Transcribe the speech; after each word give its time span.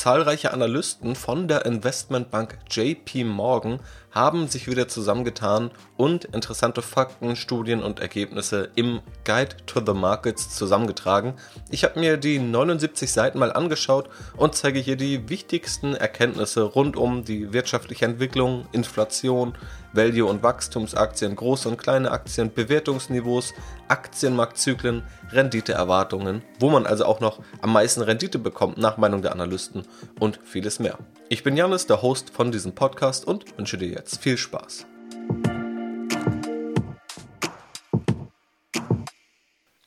Zahlreiche 0.00 0.54
Analysten 0.54 1.14
von 1.14 1.46
der 1.46 1.66
Investmentbank 1.66 2.56
JP 2.70 3.24
Morgan 3.24 3.80
haben 4.10 4.48
sich 4.48 4.66
wieder 4.66 4.88
zusammengetan 4.88 5.70
und 5.98 6.24
interessante 6.24 6.80
Fakten, 6.80 7.36
Studien 7.36 7.82
und 7.82 8.00
Ergebnisse 8.00 8.70
im 8.76 9.00
Guide 9.26 9.58
to 9.66 9.82
the 9.84 9.92
Markets 9.92 10.56
zusammengetragen. 10.56 11.34
Ich 11.68 11.84
habe 11.84 12.00
mir 12.00 12.16
die 12.16 12.38
79 12.38 13.12
Seiten 13.12 13.38
mal 13.38 13.52
angeschaut 13.52 14.08
und 14.38 14.54
zeige 14.54 14.80
hier 14.80 14.96
die 14.96 15.28
wichtigsten 15.28 15.94
Erkenntnisse 15.94 16.62
rund 16.62 16.96
um 16.96 17.22
die 17.22 17.52
wirtschaftliche 17.52 18.06
Entwicklung, 18.06 18.66
Inflation, 18.72 19.52
Value- 19.92 20.26
und 20.26 20.42
Wachstumsaktien, 20.42 21.34
große 21.36 21.68
und 21.68 21.76
kleine 21.76 22.10
Aktien, 22.10 22.52
Bewertungsniveaus, 22.52 23.52
Aktienmarktzyklen, 23.88 25.02
Renditeerwartungen, 25.32 26.42
wo 26.58 26.70
man 26.70 26.86
also 26.86 27.04
auch 27.04 27.20
noch 27.20 27.40
am 27.60 27.72
meisten 27.72 28.02
Rendite 28.02 28.38
bekommt 28.38 28.78
nach 28.78 28.96
Meinung 28.96 29.22
der 29.22 29.32
Analysten 29.32 29.84
und 30.18 30.40
vieles 30.44 30.78
mehr. 30.78 30.98
Ich 31.28 31.42
bin 31.42 31.56
Janis, 31.56 31.86
der 31.86 32.02
Host 32.02 32.30
von 32.30 32.52
diesem 32.52 32.74
Podcast 32.74 33.26
und 33.26 33.56
wünsche 33.58 33.78
dir 33.78 33.88
jetzt 33.88 34.22
viel 34.22 34.36
Spaß. 34.36 34.86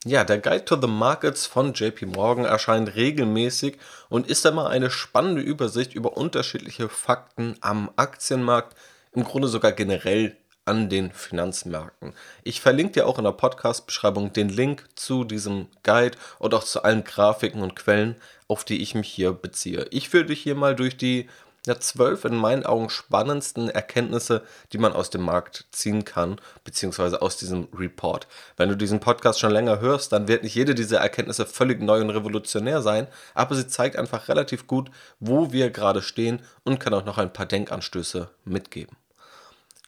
Ja, 0.06 0.26
der 0.26 0.40
Guide 0.40 0.66
to 0.66 0.76
the 0.76 0.88
Markets 0.88 1.46
von 1.46 1.72
JP 1.74 2.08
Morgan 2.08 2.44
erscheint 2.44 2.94
regelmäßig 2.96 3.78
und 4.10 4.28
ist 4.28 4.46
einmal 4.46 4.68
eine 4.68 4.92
spannende 4.92 5.42
Übersicht 5.42 5.94
über 5.94 6.18
unterschiedliche 6.18 6.90
Fakten 6.90 7.56
am 7.62 7.90
Aktienmarkt, 7.96 8.76
im 9.16 9.24
Grunde 9.24 9.48
sogar 9.48 9.72
generell 9.72 10.36
an 10.66 10.90
den 10.90 11.12
Finanzmärkten. 11.12 12.14
Ich 12.44 12.62
verlinke 12.62 12.94
dir 12.94 13.08
auch 13.08 13.18
in 13.18 13.26
der 13.26 13.32
Podcast-Beschreibung 13.34 14.32
den 14.32 14.50
Link 14.50 14.88
zu 14.96 15.26
diesem 15.26 15.68
Guide 15.84 16.18
und 16.40 16.54
auch 16.54 16.64
zu 16.64 16.84
allen 16.84 17.04
Grafiken 17.04 17.62
und 17.62 17.76
Quellen, 17.76 18.16
auf 18.48 18.64
die 18.64 18.82
ich 18.82 18.96
mich 18.96 19.10
hier 19.10 19.34
beziehe. 19.34 19.88
Ich 19.92 20.10
führe 20.10 20.26
dich 20.26 20.42
hier 20.42 20.56
mal 20.56 20.76
durch 20.76 20.96
die 20.96 21.28
ja, 21.66 21.80
zwölf 21.80 22.26
in 22.26 22.36
meinen 22.36 22.66
Augen 22.66 22.90
spannendsten 22.90 23.70
Erkenntnisse, 23.70 24.44
die 24.74 24.78
man 24.78 24.94
aus 24.94 25.10
dem 25.10 25.22
Markt 25.22 25.66
ziehen 25.72 26.04
kann, 26.04 26.40
beziehungsweise 26.66 27.22
aus 27.22 27.38
diesem 27.38 27.70
Report. 27.74 28.28
Wenn 28.58 28.70
du 28.70 28.76
diesen 28.76 29.00
Podcast 29.00 29.40
schon 29.40 29.52
länger 29.52 29.80
hörst, 29.80 30.12
dann 30.12 30.28
wird 30.28 30.44
nicht 30.44 30.56
jede 30.56 30.76
dieser 30.76 31.00
Erkenntnisse 31.00 31.46
völlig 31.46 31.82
neu 31.82 32.02
und 32.02 32.10
revolutionär 32.10 32.82
sein, 32.82 33.08
aber 33.34 33.56
sie 33.56 33.68
zeigt 33.68 33.96
einfach 33.96 34.28
relativ 34.28 34.68
gut, 34.68 34.92
wo 35.20 35.54
wir 35.54 35.70
gerade 35.70 36.02
stehen 36.02 36.42
und 36.64 36.80
kann 36.80 36.94
auch 36.94 37.06
noch 37.06 37.18
ein 37.18 37.32
paar 37.32 37.46
Denkanstöße 37.46 38.30
mitgeben. 38.44 38.98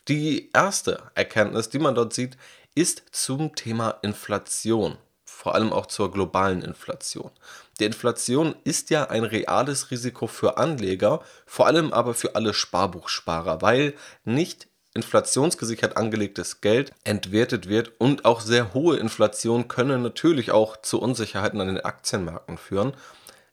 Die 0.07 0.51
erste 0.53 1.01
Erkenntnis, 1.15 1.69
die 1.69 1.79
man 1.79 1.95
dort 1.95 2.13
sieht, 2.13 2.37
ist 2.75 3.03
zum 3.11 3.55
Thema 3.55 3.97
Inflation, 4.03 4.97
vor 5.25 5.55
allem 5.55 5.73
auch 5.73 5.87
zur 5.87 6.11
globalen 6.11 6.61
Inflation. 6.61 7.31
Die 7.79 7.85
Inflation 7.85 8.53
ist 8.63 8.91
ja 8.91 9.05
ein 9.09 9.23
reales 9.23 9.89
Risiko 9.89 10.27
für 10.27 10.57
Anleger, 10.57 11.21
vor 11.47 11.65
allem 11.65 11.91
aber 11.91 12.13
für 12.13 12.35
alle 12.35 12.53
Sparbuchsparer, 12.53 13.63
weil 13.63 13.95
nicht 14.23 14.67
inflationsgesichert 14.93 15.97
angelegtes 15.97 16.61
Geld 16.61 16.91
entwertet 17.03 17.67
wird 17.67 17.91
und 17.97 18.25
auch 18.25 18.41
sehr 18.41 18.75
hohe 18.75 18.97
Inflation 18.97 19.67
können 19.67 20.03
natürlich 20.03 20.51
auch 20.51 20.77
zu 20.77 21.01
Unsicherheiten 21.01 21.59
an 21.61 21.67
den 21.67 21.81
Aktienmärkten 21.83 22.57
führen. 22.59 22.93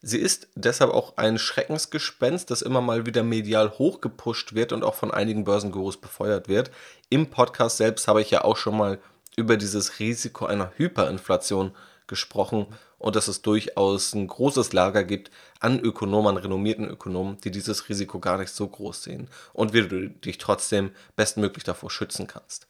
Sie 0.04 0.18
ist 0.18 0.48
deshalb 0.56 0.90
auch 0.90 1.16
ein 1.16 1.38
Schreckensgespenst, 1.38 2.50
das 2.50 2.60
immer 2.60 2.80
mal 2.80 3.06
wieder 3.06 3.22
medial 3.22 3.70
hochgepusht 3.78 4.52
wird 4.52 4.72
und 4.72 4.82
auch 4.82 4.94
von 4.94 5.12
einigen 5.12 5.44
Börsengurus 5.44 5.96
befeuert 5.96 6.48
wird. 6.48 6.72
Im 7.08 7.30
Podcast 7.30 7.76
selbst 7.76 8.08
habe 8.08 8.20
ich 8.20 8.30
ja 8.32 8.42
auch 8.42 8.56
schon 8.56 8.76
mal 8.76 8.98
über 9.36 9.56
dieses 9.56 10.00
Risiko 10.00 10.44
einer 10.44 10.72
Hyperinflation 10.76 11.72
gesprochen 12.08 12.66
und 12.98 13.14
dass 13.14 13.28
es 13.28 13.42
durchaus 13.42 14.12
ein 14.12 14.26
großes 14.26 14.72
Lager 14.72 15.04
gibt 15.04 15.30
an 15.60 15.78
Ökonomen, 15.78 16.36
an 16.36 16.42
renommierten 16.42 16.88
Ökonomen, 16.88 17.38
die 17.40 17.52
dieses 17.52 17.88
Risiko 17.88 18.18
gar 18.18 18.38
nicht 18.38 18.52
so 18.52 18.66
groß 18.66 19.04
sehen 19.04 19.28
und 19.52 19.72
wie 19.72 19.86
du 19.86 20.08
dich 20.08 20.38
trotzdem 20.38 20.90
bestmöglich 21.14 21.62
davor 21.62 21.90
schützen 21.90 22.26
kannst. 22.26 22.66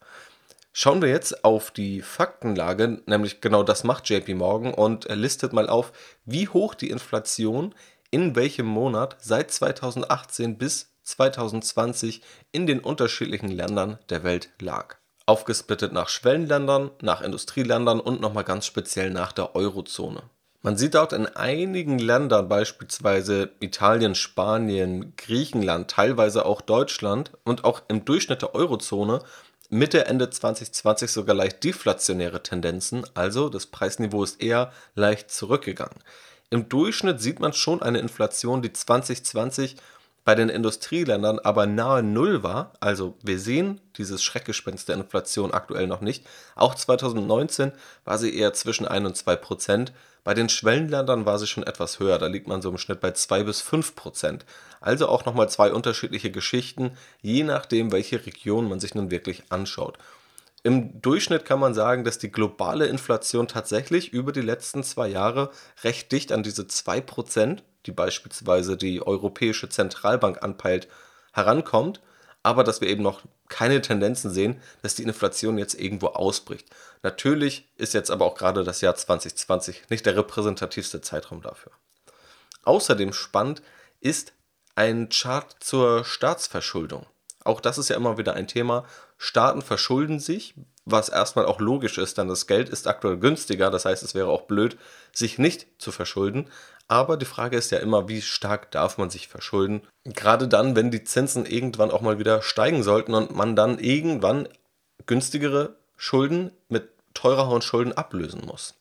Schauen 0.74 1.02
wir 1.02 1.10
jetzt 1.10 1.44
auf 1.44 1.70
die 1.70 2.00
Faktenlage, 2.00 3.02
nämlich 3.04 3.42
genau 3.42 3.62
das 3.62 3.84
macht 3.84 4.08
JP 4.08 4.34
Morgan 4.34 4.72
und 4.72 5.04
er 5.04 5.16
listet 5.16 5.52
mal 5.52 5.68
auf, 5.68 5.92
wie 6.24 6.48
hoch 6.48 6.74
die 6.74 6.88
Inflation 6.88 7.74
in 8.10 8.36
welchem 8.36 8.66
Monat 8.66 9.16
seit 9.20 9.50
2018 9.50 10.56
bis 10.56 10.94
2020 11.02 12.22
in 12.52 12.66
den 12.66 12.80
unterschiedlichen 12.80 13.48
Ländern 13.48 13.98
der 14.08 14.24
Welt 14.24 14.48
lag. 14.60 14.96
Aufgesplittet 15.26 15.92
nach 15.92 16.08
Schwellenländern, 16.08 16.90
nach 17.02 17.20
Industrieländern 17.20 18.00
und 18.00 18.22
nochmal 18.22 18.44
ganz 18.44 18.64
speziell 18.64 19.10
nach 19.10 19.32
der 19.32 19.54
Eurozone. 19.54 20.22
Man 20.62 20.76
sieht 20.76 20.94
dort 20.94 21.12
in 21.12 21.26
einigen 21.26 21.98
Ländern, 21.98 22.48
beispielsweise 22.48 23.50
Italien, 23.60 24.14
Spanien, 24.14 25.14
Griechenland, 25.16 25.90
teilweise 25.90 26.46
auch 26.46 26.60
Deutschland 26.60 27.32
und 27.44 27.64
auch 27.64 27.82
im 27.88 28.04
Durchschnitt 28.04 28.42
der 28.42 28.54
Eurozone 28.54 29.22
Mitte, 29.74 30.04
Ende 30.04 30.28
2020 30.28 31.10
sogar 31.10 31.34
leicht 31.34 31.64
deflationäre 31.64 32.42
Tendenzen, 32.42 33.06
also 33.14 33.48
das 33.48 33.64
Preisniveau 33.64 34.22
ist 34.22 34.42
eher 34.42 34.70
leicht 34.94 35.30
zurückgegangen. 35.30 35.96
Im 36.50 36.68
Durchschnitt 36.68 37.22
sieht 37.22 37.40
man 37.40 37.54
schon 37.54 37.80
eine 37.80 37.98
Inflation, 37.98 38.60
die 38.60 38.74
2020 38.74 39.76
bei 40.24 40.34
den 40.34 40.48
Industrieländern 40.48 41.38
aber 41.40 41.66
nahe 41.66 42.02
Null 42.02 42.42
war. 42.42 42.72
Also 42.80 43.16
wir 43.22 43.38
sehen 43.38 43.80
dieses 43.96 44.22
Schreckgespenst 44.22 44.88
der 44.88 44.96
Inflation 44.96 45.52
aktuell 45.52 45.86
noch 45.86 46.00
nicht. 46.00 46.26
Auch 46.54 46.74
2019 46.74 47.72
war 48.04 48.18
sie 48.18 48.36
eher 48.36 48.52
zwischen 48.52 48.86
1 48.86 49.06
und 49.06 49.16
2 49.16 49.36
Prozent. 49.36 49.92
Bei 50.24 50.34
den 50.34 50.48
Schwellenländern 50.48 51.26
war 51.26 51.38
sie 51.38 51.48
schon 51.48 51.64
etwas 51.64 51.98
höher, 51.98 52.18
da 52.18 52.28
liegt 52.28 52.46
man 52.46 52.62
so 52.62 52.70
im 52.70 52.78
Schnitt 52.78 53.00
bei 53.00 53.10
2 53.10 53.42
bis 53.42 53.60
5 53.60 53.96
Prozent. 53.96 54.44
Also 54.80 55.08
auch 55.08 55.24
nochmal 55.24 55.48
zwei 55.48 55.72
unterschiedliche 55.72 56.30
Geschichten, 56.30 56.92
je 57.20 57.42
nachdem, 57.42 57.90
welche 57.90 58.24
Region 58.24 58.68
man 58.68 58.78
sich 58.78 58.94
nun 58.94 59.10
wirklich 59.10 59.42
anschaut. 59.48 59.98
Im 60.64 61.02
Durchschnitt 61.02 61.44
kann 61.44 61.58
man 61.58 61.74
sagen, 61.74 62.04
dass 62.04 62.18
die 62.18 62.30
globale 62.30 62.86
Inflation 62.86 63.48
tatsächlich 63.48 64.12
über 64.12 64.30
die 64.30 64.42
letzten 64.42 64.84
zwei 64.84 65.08
Jahre 65.08 65.50
recht 65.82 66.12
dicht 66.12 66.30
an 66.30 66.44
diese 66.44 66.62
2%, 66.62 67.58
die 67.86 67.92
beispielsweise 67.92 68.76
die 68.76 69.04
Europäische 69.04 69.68
Zentralbank 69.68 70.42
anpeilt, 70.42 70.88
herankommt 71.32 72.00
aber 72.42 72.64
dass 72.64 72.80
wir 72.80 72.88
eben 72.88 73.02
noch 73.02 73.22
keine 73.48 73.80
Tendenzen 73.80 74.30
sehen, 74.30 74.60
dass 74.82 74.94
die 74.94 75.02
Inflation 75.02 75.58
jetzt 75.58 75.74
irgendwo 75.74 76.08
ausbricht. 76.08 76.68
Natürlich 77.02 77.68
ist 77.76 77.94
jetzt 77.94 78.10
aber 78.10 78.24
auch 78.24 78.34
gerade 78.34 78.64
das 78.64 78.80
Jahr 78.80 78.94
2020 78.94 79.90
nicht 79.90 80.06
der 80.06 80.16
repräsentativste 80.16 81.00
Zeitraum 81.00 81.42
dafür. 81.42 81.72
Außerdem 82.64 83.12
spannend 83.12 83.62
ist 84.00 84.32
ein 84.74 85.08
Chart 85.10 85.54
zur 85.60 86.04
Staatsverschuldung. 86.04 87.06
Auch 87.44 87.60
das 87.60 87.76
ist 87.78 87.90
ja 87.90 87.96
immer 87.96 88.18
wieder 88.18 88.34
ein 88.34 88.46
Thema. 88.46 88.84
Staaten 89.18 89.62
verschulden 89.62 90.20
sich, 90.20 90.54
was 90.84 91.08
erstmal 91.08 91.46
auch 91.46 91.60
logisch 91.60 91.98
ist, 91.98 92.18
denn 92.18 92.28
das 92.28 92.46
Geld 92.46 92.68
ist 92.68 92.86
aktuell 92.86 93.18
günstiger. 93.18 93.70
Das 93.70 93.84
heißt, 93.84 94.02
es 94.02 94.14
wäre 94.14 94.28
auch 94.28 94.42
blöd, 94.42 94.78
sich 95.12 95.38
nicht 95.38 95.66
zu 95.78 95.92
verschulden. 95.92 96.48
Aber 96.88 97.16
die 97.16 97.26
Frage 97.26 97.56
ist 97.56 97.70
ja 97.70 97.78
immer, 97.78 98.08
wie 98.08 98.22
stark 98.22 98.70
darf 98.70 98.98
man 98.98 99.10
sich 99.10 99.28
verschulden? 99.28 99.82
Gerade 100.04 100.48
dann, 100.48 100.76
wenn 100.76 100.90
die 100.90 101.04
Zinsen 101.04 101.46
irgendwann 101.46 101.90
auch 101.90 102.00
mal 102.00 102.18
wieder 102.18 102.42
steigen 102.42 102.82
sollten 102.82 103.14
und 103.14 103.34
man 103.34 103.56
dann 103.56 103.78
irgendwann 103.78 104.48
günstigere 105.06 105.76
Schulden 105.96 106.52
mit 106.68 106.90
teureren 107.14 107.62
Schulden 107.62 107.92
ablösen 107.92 108.44
muss. 108.44 108.74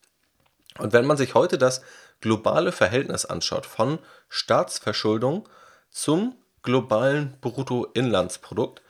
Und 0.77 0.93
wenn 0.93 1.05
man 1.05 1.17
sich 1.17 1.35
heute 1.35 1.57
das 1.57 1.81
globale 2.21 2.71
Verhältnis 2.71 3.25
anschaut 3.25 3.65
von 3.65 3.99
Staatsverschuldung 4.29 5.47
zum 5.89 6.35
globalen 6.63 7.37
Bruttoinlandsprodukt, 7.41 8.81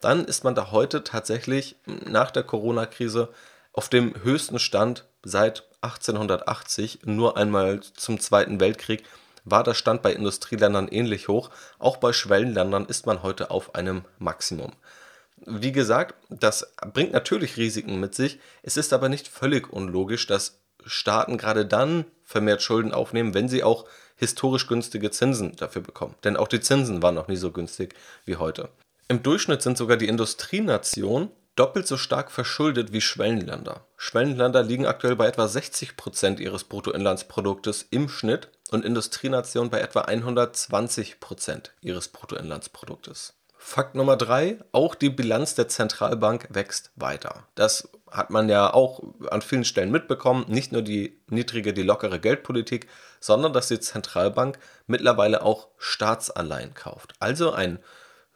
dann 0.00 0.24
ist 0.24 0.44
man 0.44 0.54
da 0.54 0.70
heute 0.70 1.04
tatsächlich 1.04 1.76
nach 1.86 2.30
der 2.30 2.44
Corona-Krise 2.44 3.30
auf 3.72 3.88
dem 3.88 4.14
höchsten 4.22 4.58
Stand 4.58 5.06
seit 5.22 5.67
1880, 5.80 7.00
nur 7.04 7.36
einmal 7.36 7.80
zum 7.94 8.20
Zweiten 8.20 8.60
Weltkrieg, 8.60 9.04
war 9.44 9.64
der 9.64 9.74
Stand 9.74 10.02
bei 10.02 10.12
Industrieländern 10.12 10.88
ähnlich 10.88 11.28
hoch. 11.28 11.50
Auch 11.78 11.96
bei 11.96 12.12
Schwellenländern 12.12 12.86
ist 12.86 13.06
man 13.06 13.22
heute 13.22 13.50
auf 13.50 13.74
einem 13.74 14.04
Maximum. 14.18 14.72
Wie 15.46 15.72
gesagt, 15.72 16.14
das 16.28 16.72
bringt 16.92 17.12
natürlich 17.12 17.56
Risiken 17.56 18.00
mit 18.00 18.14
sich. 18.14 18.38
Es 18.62 18.76
ist 18.76 18.92
aber 18.92 19.08
nicht 19.08 19.28
völlig 19.28 19.72
unlogisch, 19.72 20.26
dass 20.26 20.58
Staaten 20.84 21.38
gerade 21.38 21.64
dann 21.64 22.04
vermehrt 22.24 22.62
Schulden 22.62 22.92
aufnehmen, 22.92 23.34
wenn 23.34 23.48
sie 23.48 23.62
auch 23.62 23.86
historisch 24.16 24.66
günstige 24.66 25.10
Zinsen 25.10 25.54
dafür 25.56 25.82
bekommen. 25.82 26.14
Denn 26.24 26.36
auch 26.36 26.48
die 26.48 26.60
Zinsen 26.60 27.02
waren 27.02 27.14
noch 27.14 27.28
nie 27.28 27.36
so 27.36 27.52
günstig 27.52 27.94
wie 28.24 28.36
heute. 28.36 28.68
Im 29.06 29.22
Durchschnitt 29.22 29.62
sind 29.62 29.78
sogar 29.78 29.96
die 29.96 30.08
Industrienationen 30.08 31.30
doppelt 31.58 31.88
so 31.88 31.96
stark 31.96 32.30
verschuldet 32.30 32.92
wie 32.92 33.00
Schwellenländer. 33.00 33.84
Schwellenländer 33.96 34.62
liegen 34.62 34.86
aktuell 34.86 35.16
bei 35.16 35.26
etwa 35.26 35.48
60 35.48 35.96
Prozent 35.96 36.40
ihres 36.40 36.64
Bruttoinlandsproduktes 36.64 37.86
im 37.90 38.08
Schnitt 38.08 38.48
und 38.70 38.84
Industrienationen 38.84 39.70
bei 39.70 39.80
etwa 39.80 40.02
120 40.02 41.18
Prozent 41.18 41.72
ihres 41.80 42.08
Bruttoinlandsproduktes. 42.08 43.34
Fakt 43.60 43.96
Nummer 43.96 44.16
drei, 44.16 44.58
auch 44.70 44.94
die 44.94 45.10
Bilanz 45.10 45.56
der 45.56 45.66
Zentralbank 45.66 46.46
wächst 46.50 46.92
weiter. 46.94 47.42
Das 47.56 47.88
hat 48.08 48.30
man 48.30 48.48
ja 48.48 48.72
auch 48.72 49.02
an 49.30 49.42
vielen 49.42 49.64
Stellen 49.64 49.90
mitbekommen. 49.90 50.44
Nicht 50.46 50.70
nur 50.70 50.82
die 50.82 51.20
niedrige, 51.28 51.74
die 51.74 51.82
lockere 51.82 52.20
Geldpolitik, 52.20 52.86
sondern 53.18 53.52
dass 53.52 53.66
die 53.66 53.80
Zentralbank 53.80 54.60
mittlerweile 54.86 55.42
auch 55.42 55.66
Staatsanleihen 55.76 56.74
kauft. 56.74 57.14
Also 57.18 57.50
ein 57.52 57.80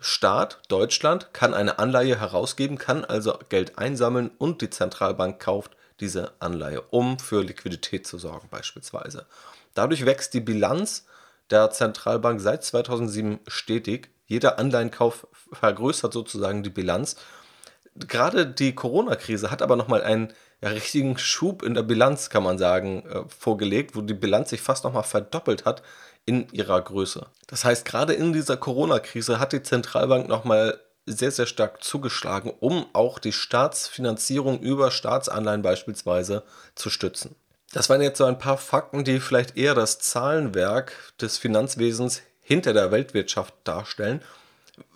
Staat, 0.05 0.61
Deutschland, 0.67 1.33
kann 1.33 1.55
eine 1.55 1.79
Anleihe 1.79 2.19
herausgeben, 2.19 2.77
kann 2.77 3.05
also 3.05 3.39
Geld 3.49 3.79
einsammeln 3.79 4.33
und 4.37 4.61
die 4.61 4.69
Zentralbank 4.69 5.41
kauft 5.41 5.77
diese 6.01 6.33
Anleihe, 6.41 6.83
um 6.91 7.21
für 7.21 7.43
Liquidität 7.43 8.05
zu 8.05 8.19
sorgen 8.19 8.49
beispielsweise. 8.51 9.27
Dadurch 9.75 10.05
wächst 10.05 10.35
die 10.35 10.41
Bilanz 10.41 11.07
der 11.51 11.71
Zentralbank 11.71 12.41
seit 12.41 12.65
2007 12.65 13.39
stetig. 13.47 14.11
Jeder 14.27 14.59
Anleihenkauf 14.59 15.29
vergrößert 15.53 16.13
sozusagen 16.13 16.65
die 16.65 16.71
Bilanz. 16.71 17.15
Gerade 17.95 18.47
die 18.47 18.75
Corona-Krise 18.75 19.53
hat 19.53 19.63
aber 19.63 19.77
nochmal 19.77 20.03
einen 20.03 20.33
richtigen 20.63 21.19
Schub 21.19 21.63
in 21.63 21.75
der 21.75 21.83
Bilanz, 21.83 22.29
kann 22.29 22.43
man 22.43 22.59
sagen, 22.59 23.07
äh, 23.07 23.23
vorgelegt, 23.29 23.95
wo 23.95 24.01
die 24.01 24.15
Bilanz 24.15 24.51
sich 24.51 24.63
fast 24.63 24.83
nochmal 24.83 25.03
verdoppelt 25.05 25.65
hat 25.65 25.83
in 26.25 26.49
ihrer 26.53 26.81
Größe. 26.81 27.27
Das 27.47 27.65
heißt, 27.65 27.85
gerade 27.85 28.13
in 28.15 28.33
dieser 28.33 28.57
Corona-Krise 28.57 29.39
hat 29.39 29.53
die 29.53 29.63
Zentralbank 29.63 30.29
nochmal 30.29 30.81
sehr, 31.07 31.31
sehr 31.31 31.47
stark 31.47 31.83
zugeschlagen, 31.83 32.53
um 32.61 32.87
auch 32.93 33.19
die 33.19 33.33
Staatsfinanzierung 33.33 34.61
über 34.61 34.91
Staatsanleihen 34.91 35.63
beispielsweise 35.63 36.45
zu 36.75 36.91
stützen. 36.91 37.35
Das 37.73 37.89
waren 37.89 38.03
jetzt 38.03 38.19
so 38.19 38.25
ein 38.25 38.39
paar 38.39 38.59
Fakten, 38.59 39.03
die 39.03 39.19
vielleicht 39.19 39.57
eher 39.57 39.75
das 39.75 39.99
Zahlenwerk 39.99 40.93
des 41.21 41.39
Finanzwesens 41.39 42.23
hinter 42.41 42.73
der 42.73 42.93
Weltwirtschaft 42.93 43.55
darstellen. 43.65 44.23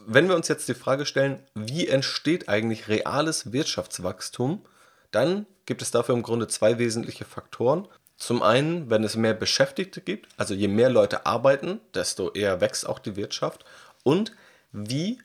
Wenn 0.06 0.28
wir 0.28 0.37
uns 0.37 0.49
jetzt 0.49 0.69
die 0.69 0.75
Frage 0.75 1.06
stellen, 1.06 1.43
wie 1.55 1.88
entsteht 1.88 2.49
eigentlich 2.49 2.88
reales 2.88 3.52
Wirtschaftswachstum, 3.52 4.64
dann 5.11 5.46
gibt 5.64 5.82
es 5.82 5.90
dafür 5.90 6.14
im 6.14 6.23
Grunde 6.23 6.49
zwei 6.49 6.78
wesentliche 6.78 7.25
Faktoren. 7.25 7.88
Zum 8.17 8.43
einen, 8.43 8.89
wenn 8.89 9.05
es 9.05 9.17
mehr 9.17 9.35
Beschäftigte 9.35 10.01
gibt, 10.01 10.29
also 10.37 10.55
je 10.55 10.69
mehr 10.69 10.89
Leute 10.89 11.27
arbeiten, 11.27 11.81
desto 11.95 12.33
eher 12.33 12.61
wächst 12.61 12.89
auch 12.89 12.99
die 12.99 13.17
Wirtschaft. 13.17 13.65
Und 14.03 14.33
wie 14.73 15.21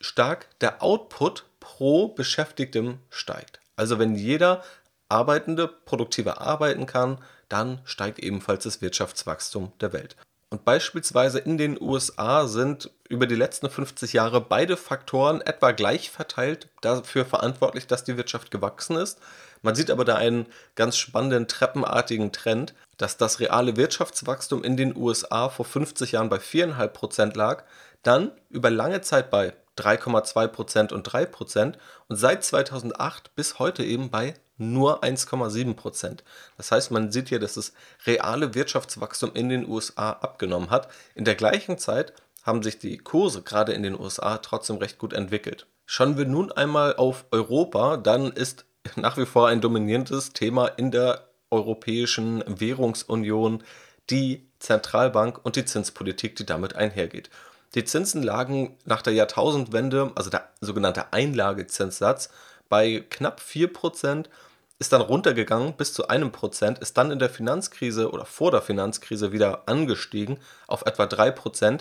stark 0.00 0.48
der 0.60 0.82
Output 0.82 1.44
pro 1.60 2.08
Beschäftigtem 2.08 2.98
steigt. 3.10 3.60
Also 3.76 3.98
wenn 3.98 4.14
jeder 4.14 4.62
Arbeitende 5.08 5.68
produktiver 5.68 6.40
arbeiten 6.40 6.86
kann, 6.86 7.18
dann 7.48 7.80
steigt 7.84 8.18
ebenfalls 8.18 8.64
das 8.64 8.82
Wirtschaftswachstum 8.82 9.72
der 9.80 9.92
Welt. 9.92 10.16
Und 10.50 10.64
beispielsweise 10.64 11.38
in 11.40 11.58
den 11.58 11.80
USA 11.80 12.46
sind 12.46 12.90
über 13.08 13.26
die 13.26 13.34
letzten 13.34 13.68
50 13.68 14.14
Jahre 14.14 14.40
beide 14.40 14.78
Faktoren 14.78 15.42
etwa 15.42 15.72
gleich 15.72 16.10
verteilt 16.10 16.68
dafür 16.80 17.26
verantwortlich, 17.26 17.86
dass 17.86 18.04
die 18.04 18.16
Wirtschaft 18.16 18.50
gewachsen 18.50 18.96
ist. 18.96 19.18
Man 19.60 19.74
sieht 19.74 19.90
aber 19.90 20.06
da 20.06 20.14
einen 20.14 20.46
ganz 20.74 20.96
spannenden 20.96 21.48
treppenartigen 21.48 22.32
Trend, 22.32 22.74
dass 22.96 23.18
das 23.18 23.40
reale 23.40 23.76
Wirtschaftswachstum 23.76 24.64
in 24.64 24.78
den 24.78 24.96
USA 24.96 25.50
vor 25.50 25.66
50 25.66 26.12
Jahren 26.12 26.30
bei 26.30 26.38
4,5% 26.38 27.36
lag, 27.36 27.64
dann 28.02 28.30
über 28.48 28.70
lange 28.70 29.02
Zeit 29.02 29.30
bei 29.30 29.52
3,2% 29.76 30.92
und 30.94 31.08
3% 31.08 31.74
und 32.08 32.16
seit 32.16 32.42
2008 32.42 33.34
bis 33.36 33.58
heute 33.58 33.84
eben 33.84 34.10
bei 34.10 34.34
nur 34.58 35.02
1,7%. 35.02 36.18
Das 36.56 36.70
heißt, 36.70 36.90
man 36.90 37.10
sieht 37.10 37.28
hier, 37.28 37.38
dass 37.38 37.54
das 37.54 37.72
reale 38.06 38.54
Wirtschaftswachstum 38.54 39.30
in 39.34 39.48
den 39.48 39.68
USA 39.68 40.10
abgenommen 40.10 40.70
hat. 40.70 40.88
In 41.14 41.24
der 41.24 41.36
gleichen 41.36 41.78
Zeit 41.78 42.12
haben 42.42 42.62
sich 42.62 42.78
die 42.78 42.98
Kurse 42.98 43.42
gerade 43.42 43.72
in 43.72 43.82
den 43.82 43.98
USA 43.98 44.38
trotzdem 44.38 44.76
recht 44.76 44.98
gut 44.98 45.12
entwickelt. 45.12 45.66
Schauen 45.86 46.18
wir 46.18 46.26
nun 46.26 46.52
einmal 46.52 46.96
auf 46.96 47.24
Europa, 47.30 47.96
dann 47.96 48.32
ist 48.32 48.64
nach 48.96 49.16
wie 49.16 49.26
vor 49.26 49.48
ein 49.48 49.60
dominierendes 49.60 50.32
Thema 50.32 50.66
in 50.66 50.90
der 50.90 51.28
Europäischen 51.50 52.44
Währungsunion 52.46 53.62
die 54.10 54.46
Zentralbank 54.58 55.40
und 55.44 55.56
die 55.56 55.64
Zinspolitik, 55.64 56.36
die 56.36 56.46
damit 56.46 56.74
einhergeht. 56.74 57.30
Die 57.74 57.84
Zinsen 57.84 58.22
lagen 58.22 58.76
nach 58.84 59.02
der 59.02 59.12
Jahrtausendwende, 59.12 60.12
also 60.14 60.30
der 60.30 60.48
sogenannte 60.60 61.12
Einlagezinssatz, 61.12 62.30
bei 62.68 63.04
knapp 63.10 63.40
4%, 63.40 64.26
ist 64.78 64.92
dann 64.92 65.00
runtergegangen 65.00 65.74
bis 65.74 65.92
zu 65.92 66.08
einem 66.08 66.30
Prozent, 66.30 66.78
ist 66.78 66.96
dann 66.96 67.10
in 67.10 67.18
der 67.18 67.30
Finanzkrise 67.30 68.10
oder 68.10 68.24
vor 68.24 68.50
der 68.50 68.62
Finanzkrise 68.62 69.32
wieder 69.32 69.62
angestiegen 69.66 70.38
auf 70.66 70.86
etwa 70.86 71.04
3%. 71.04 71.80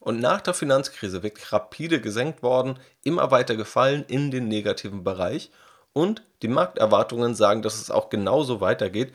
Und 0.00 0.20
nach 0.20 0.40
der 0.40 0.54
Finanzkrise 0.54 1.22
wird 1.22 1.52
rapide 1.52 2.00
gesenkt 2.00 2.42
worden, 2.42 2.78
immer 3.04 3.30
weiter 3.30 3.54
gefallen 3.54 4.04
in 4.08 4.32
den 4.32 4.48
negativen 4.48 5.04
Bereich. 5.04 5.52
Und 5.92 6.24
die 6.42 6.48
Markterwartungen 6.48 7.36
sagen, 7.36 7.62
dass 7.62 7.80
es 7.80 7.90
auch 7.90 8.10
genauso 8.10 8.60
weitergeht. 8.60 9.12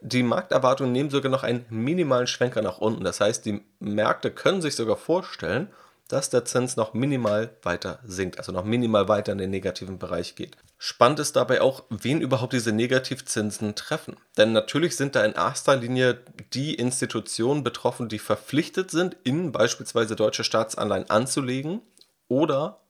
Die 0.00 0.24
Markterwartungen 0.24 0.92
nehmen 0.92 1.10
sogar 1.10 1.30
noch 1.30 1.44
einen 1.44 1.66
minimalen 1.70 2.26
Schwenker 2.26 2.62
nach 2.62 2.78
unten. 2.78 3.04
Das 3.04 3.20
heißt, 3.20 3.46
die 3.46 3.62
Märkte 3.78 4.32
können 4.32 4.60
sich 4.60 4.74
sogar 4.74 4.96
vorstellen, 4.96 5.68
dass 6.14 6.30
der 6.30 6.44
Zins 6.44 6.76
noch 6.76 6.94
minimal 6.94 7.50
weiter 7.62 7.98
sinkt, 8.04 8.38
also 8.38 8.52
noch 8.52 8.64
minimal 8.64 9.08
weiter 9.08 9.32
in 9.32 9.38
den 9.38 9.50
negativen 9.50 9.98
Bereich 9.98 10.36
geht. 10.36 10.56
Spannend 10.78 11.18
ist 11.18 11.34
dabei 11.34 11.60
auch, 11.60 11.82
wen 11.90 12.20
überhaupt 12.20 12.52
diese 12.52 12.72
Negativzinsen 12.72 13.74
treffen. 13.74 14.16
Denn 14.36 14.52
natürlich 14.52 14.96
sind 14.96 15.16
da 15.16 15.24
in 15.24 15.32
erster 15.32 15.76
Linie 15.76 16.20
die 16.52 16.74
Institutionen 16.74 17.64
betroffen, 17.64 18.08
die 18.08 18.18
verpflichtet 18.18 18.90
sind, 18.90 19.16
in 19.24 19.50
beispielsweise 19.50 20.14
deutsche 20.14 20.44
Staatsanleihen 20.44 21.10
anzulegen 21.10 21.82
oder 22.28 22.80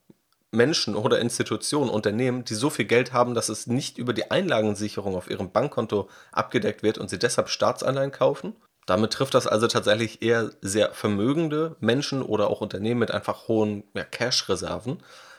Menschen 0.51 0.95
oder 0.95 1.19
Institutionen, 1.19 1.91
Unternehmen, 1.91 2.45
die 2.45 2.55
so 2.55 2.71
viel 2.71 2.85
Geld 2.85 3.13
haben, 3.13 3.35
dass 3.35 3.49
es 3.49 3.67
nicht 3.67 3.99
über 3.99 4.13
die 4.13 4.31
Einlagensicherung 4.31 5.17
auf 5.17 5.29
ihrem 5.29 5.51
Bankkonto 5.51 6.09
abgedeckt 6.33 6.83
wird 6.83 6.99
und 6.99 7.11
sie 7.11 7.19
deshalb 7.19 7.49
Staatsanleihen 7.49 8.13
kaufen. 8.13 8.55
Damit 8.87 9.13
trifft 9.13 9.35
das 9.35 9.47
also 9.47 9.67
tatsächlich 9.67 10.23
eher 10.23 10.51
sehr 10.61 10.93
vermögende 10.93 11.77
Menschen 11.81 12.23
oder 12.23 12.49
auch 12.49 12.61
Unternehmen 12.61 13.01
mit 13.01 13.11
einfach 13.11 13.49
hohen 13.49 13.85
ja, 13.95 14.05
Cash-Reserven. 14.05 14.99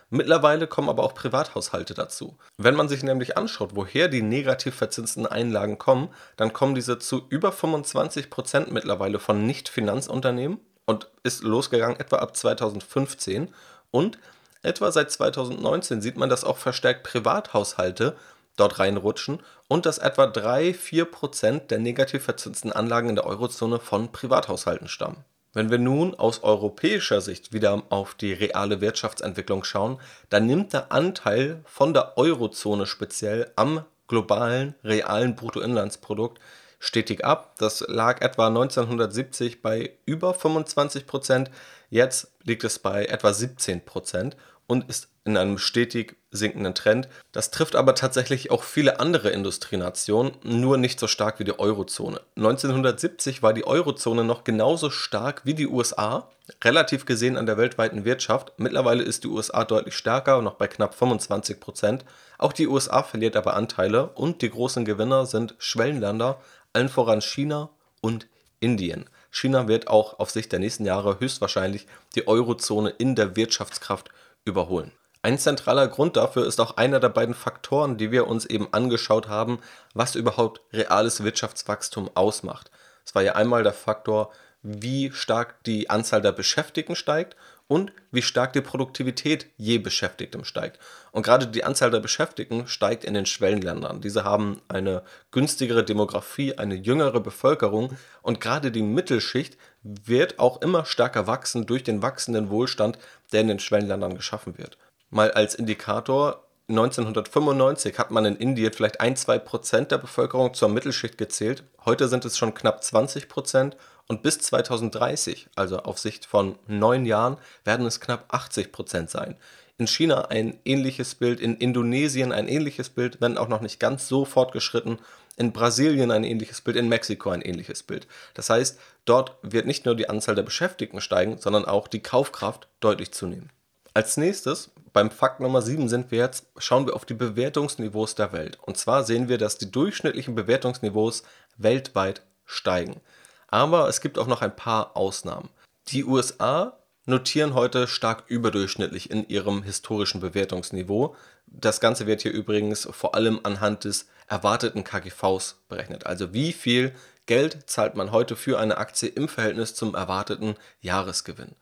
Mittlerweile 0.09 0.68
kommen 0.68 0.89
aber 0.89 1.03
auch 1.03 1.15
Privathaushalte 1.15 1.94
dazu. 1.94 2.38
Wenn 2.57 2.75
man 2.75 2.88
sich 2.88 3.03
nämlich 3.03 3.38
anschaut, 3.38 3.71
woher 3.74 4.07
die 4.07 4.21
negativ 4.21 4.75
verzinsten 4.75 5.25
Einlagen 5.25 5.77
kommen, 5.77 6.09
dann 6.38 6.53
kommen 6.53 6.75
diese 6.75 7.00
zu 7.00 7.25
über 7.30 7.51
25 7.51 8.30
Prozent 8.30 8.71
mittlerweile 8.71 9.19
von 9.19 9.45
Nicht-Finanzunternehmen 9.45 10.59
und 10.86 11.09
ist 11.24 11.44
losgegangen 11.44 12.00
etwa 12.00 12.18
ab 12.18 12.36
2015 12.36 13.53
und 13.91 14.19
Etwa 14.65 14.91
seit 14.91 15.12
2019 15.12 16.01
sieht 16.01 16.18
man, 16.18 16.27
dass 16.27 16.44
auch 16.44 16.57
verstärkt 16.57 17.03
Privathaushalte 17.03 18.15
dort 18.56 18.80
reinrutschen 18.80 19.42
und 19.68 19.86
dass 19.86 19.98
etwa 19.98 20.25
3-4% 20.25 21.68
der 21.68 21.80
negativ 21.80 22.24
verzinsten 22.24 22.72
Anlagen 22.72 23.10
in 23.10 23.16
der 23.16 23.25
Eurozone 23.25 23.80
von 23.80 24.12
Privathaushalten 24.12 24.88
stammen. 24.88 25.25
Wenn 25.54 25.72
wir 25.72 25.78
nun 25.78 26.16
aus 26.16 26.44
europäischer 26.44 27.22
Sicht 27.22 27.54
wieder 27.54 27.84
auf 27.90 28.13
die 28.13 28.34
reale 28.34 28.82
Wirtschaftsentwicklung 28.82 29.63
schauen, 29.63 30.00
dann 30.29 30.46
nimmt 30.48 30.74
der 30.74 30.91
Anteil 30.91 31.62
von 31.65 31.94
der 31.94 32.18
Eurozone 32.18 32.86
speziell 32.86 33.51
am 33.56 33.86
globalen 34.08 34.75
realen 34.84 35.36
Bruttoinlandsprodukt 35.36 36.41
stetig 36.79 37.24
ab. 37.24 37.56
Das 37.58 37.86
lag 37.88 38.22
etwa 38.22 38.48
1970 38.48 39.62
bei 39.62 39.98
über 40.06 40.32
25% 40.32 41.48
jetzt 41.89 42.34
liegt 42.44 42.63
es 42.63 42.79
bei 42.79 43.06
etwa 43.06 43.29
17% 43.29 44.34
und 44.68 44.89
ist 44.89 45.08
in 45.25 45.38
einem 45.38 45.58
stetig 45.58 46.15
sinkenden 46.29 46.75
Trend. 46.75 47.10
Das 47.32 47.50
trifft 47.50 47.75
aber 47.75 47.96
tatsächlich 47.96 48.51
auch 48.51 48.63
viele 48.63 49.00
andere 49.00 49.32
Industrienationen, 49.32 50.34
nur 50.44 50.77
nicht 50.77 51.00
so 51.00 51.08
stark 51.08 51.39
wie 51.39 51.44
die 51.44 51.58
Eurozone. 51.58 52.22
1970 52.38 53.41
war 53.41 53.53
die 53.53 53.65
Eurozone 53.65 54.24
noch 54.24 54.44
genauso 54.44 54.91
stark 54.91 55.41
wie 55.44 55.55
die 55.55 55.67
USA, 55.67 56.29
relativ 56.63 57.05
gesehen 57.05 57.38
an 57.38 57.48
der 57.48 57.58
weltweiten 57.58 58.05
Wirtschaft. 58.05 58.53
Mittlerweile 58.58 59.03
ist 59.03 59.24
die 59.24 59.27
USA 59.27 59.65
deutlich 59.65 59.96
stärker, 59.96 60.41
noch 60.44 60.55
bei 60.55 60.67
knapp 60.67 60.94
25 60.94 61.60
Prozent. 61.60 62.05
Auch 62.38 62.53
die 62.53 62.67
USA 62.67 63.01
verliert 63.01 63.36
aber 63.36 63.55
Anteile 63.55 64.10
und 64.10 64.44
die 64.44 64.51
großen 64.51 64.86
Gewinner 64.86 65.25
sind 65.25 65.55
Schwellenländer, 65.58 66.39
allen 66.74 66.89
voran 66.89 67.22
China 67.22 67.70
und 68.00 68.27
Indien. 68.60 69.10
China 69.32 69.67
wird 69.67 69.88
auch 69.88 70.20
auf 70.20 70.29
Sicht 70.29 70.51
der 70.51 70.60
nächsten 70.60 70.86
Jahre 70.86 71.20
höchstwahrscheinlich 71.20 71.88
die 72.13 72.27
Eurozone 72.27 72.89
in 72.91 73.15
der 73.15 73.36
Wirtschaftskraft 73.36 74.10
überholen. 74.46 74.91
Ein 75.25 75.39
zentraler 75.39 75.88
Grund 75.88 76.17
dafür 76.17 76.46
ist 76.46 76.62
auch 76.62 76.77
einer 76.77 77.00
der 77.00 77.10
beiden 77.10 77.34
Faktoren, 77.34 77.98
die 77.98 78.12
wir 78.12 78.27
uns 78.27 78.46
eben 78.46 78.67
angeschaut 78.72 79.27
haben, 79.27 79.58
was 79.96 80.13
überhaupt 80.13 80.62
reales 80.72 81.24
Wirtschaftswachstum 81.24 82.12
ausmacht. 82.13 82.70
Es 83.03 83.15
war 83.15 83.24
ja 83.24 83.34
einmal 83.34 83.63
der 83.63 83.74
Faktor, 83.74 84.32
wie 84.62 85.12
stark 85.12 85.63
die 85.63 85.89
Anzahl 85.89 86.22
der 86.22 86.32
Beschäftigten 86.32 86.96
steigt 86.96 87.36
und 87.67 87.91
wie 88.12 88.22
stark 88.22 88.53
die 88.53 88.62
Produktivität 88.62 89.48
je 89.58 89.79
Beschäftigtem 89.79 90.46
steigt. 90.46 90.77
Und 91.12 91.24
gerade 91.24 91.48
die 91.48 91.63
Anzahl 91.63 91.89
der 91.89 92.01
Beschäftigten 92.01 92.67
steigt 92.67 93.03
in 93.03 93.15
den 93.15 93.25
Schwellenländern. 93.25 94.01
Diese 94.01 94.25
haben 94.25 94.62
eine 94.67 95.01
günstigere 95.32 95.84
Demografie, 95.84 96.60
eine 96.60 96.75
jüngere 96.75 97.20
Bevölkerung 97.20 97.98
und 98.22 98.41
gerade 98.41 98.72
die 98.72 98.84
Mittelschicht 98.84 99.58
wird 99.82 100.38
auch 100.38 100.62
immer 100.62 100.86
stärker 100.86 101.25
wachsen 101.25 101.65
durch 101.65 101.84
den 101.84 102.03
wachsenden 102.03 102.51
Wohlstand, 102.51 103.00
der 103.32 103.41
in 103.41 103.48
den 103.48 103.60
Schwellenländern 103.60 104.15
geschaffen 104.15 104.60
wird. 104.60 104.77
Mal 105.15 105.31
als 105.31 105.55
Indikator, 105.55 106.43
1995 106.67 107.98
hat 107.98 108.12
man 108.12 108.25
in 108.25 108.36
Indien 108.36 108.74
vielleicht 108.74 109.00
ein, 109.00 109.15
zwei 109.15 109.39
Prozent 109.39 109.91
der 109.91 109.98
Bevölkerung 109.98 110.53
zur 110.53 110.67
Mittelschicht 110.67 111.17
gezählt. 111.17 111.63
Heute 111.86 112.10
sind 112.10 112.25
es 112.25 112.38
schon 112.38 112.53
knapp 112.53 112.84
20 112.84 113.29
Prozent 113.29 113.77
und 114.10 114.24
bis 114.24 114.39
2030, 114.39 115.48
also 115.55 115.77
auf 115.79 116.00
Sicht 116.00 116.25
von 116.25 116.60
neun 116.67 117.05
Jahren, 117.05 117.38
werden 117.63 117.86
es 117.86 118.01
knapp 118.01 118.25
80 118.27 118.74
Prozent 118.74 119.10
sein. 119.10 119.38
In 119.77 119.88
China 119.88 120.25
ein 120.25 120.60
ähnliches 120.65 121.15
Bild, 121.15 121.39
in 121.39 121.55
Indonesien 121.55 122.34
ein 122.34 122.50
ähnliches 122.50 122.89
Bild, 122.89 123.22
wenn 123.22 123.38
auch 123.38 123.48
noch 123.48 123.62
nicht 123.62 123.79
ganz 123.79 124.10
so 124.10 124.25
fortgeschritten. 124.25 125.00
In 125.38 125.53
Brasilien 125.53 126.12
ein 126.12 126.25
ähnliches 126.25 126.60
Bild, 126.60 126.75
in 126.75 126.89
Mexiko 126.89 127.29
ein 127.29 127.41
ähnliches 127.41 127.84
Bild. 127.84 128.05
Das 128.34 128.50
heißt, 128.50 128.77
dort 129.05 129.38
wird 129.43 129.65
nicht 129.65 129.86
nur 129.86 129.95
die 129.95 130.10
Anzahl 130.10 130.36
der 130.36 130.43
Beschäftigten 130.43 131.00
steigen, 131.00 131.38
sondern 131.38 131.63
auch 131.63 131.88
die 131.88 132.03
Kaufkraft 132.03 132.67
deutlich 132.81 133.13
zunehmen. 133.13 133.50
Als 133.93 134.17
nächstes, 134.17 134.72
beim 134.96 135.12
Fakt 135.12 135.42
Nummer 135.42 135.62
7 135.62 135.90
sind 135.90 136.10
wir 136.10 136.20
jetzt, 136.20 136.46
schauen 136.58 136.88
wir 136.88 136.96
auf 136.96 137.04
die 137.04 137.16
Bewertungsniveaus 137.16 138.16
der 138.16 138.32
Welt. 138.32 138.58
Und 138.62 138.78
zwar 138.78 139.04
sehen 139.04 139.28
wir, 139.28 139.38
dass 139.38 139.58
die 139.58 139.70
durchschnittlichen 139.70 140.36
Bewertungsniveaus 140.36 141.24
weltweit 141.58 142.22
steigen. 142.46 143.02
Aber 143.50 143.90
es 143.90 144.00
gibt 144.00 144.18
auch 144.18 144.28
noch 144.28 144.42
ein 144.42 144.56
paar 144.56 144.96
Ausnahmen. 144.96 145.50
Die 145.90 146.06
USA 146.06 146.78
notieren 147.06 147.56
heute 147.56 147.88
stark 147.88 148.24
überdurchschnittlich 148.28 149.12
in 149.12 149.28
ihrem 149.28 149.64
historischen 149.64 150.22
Bewertungsniveau. 150.22 151.18
Das 151.46 151.82
Ganze 151.82 152.08
wird 152.08 152.22
hier 152.22 152.32
übrigens 152.32 152.88
vor 152.90 153.16
allem 153.16 153.42
anhand 153.44 153.84
des 153.84 154.08
erwarteten 154.30 154.86
KGVs 154.86 155.58
berechnet. 155.68 156.06
Also 156.06 156.32
wie 156.32 156.54
viel 156.54 156.96
Geld 157.25 157.70
zahlt 157.70 157.96
man 157.96 158.14
heute 158.14 158.38
für 158.38 158.60
eine 158.60 158.78
Aktie 158.78 159.10
im 159.10 159.28
Verhältnis 159.28 159.75
zum 159.75 159.94
erwarteten 159.94 160.56
Jahresgewinn. 160.80 161.58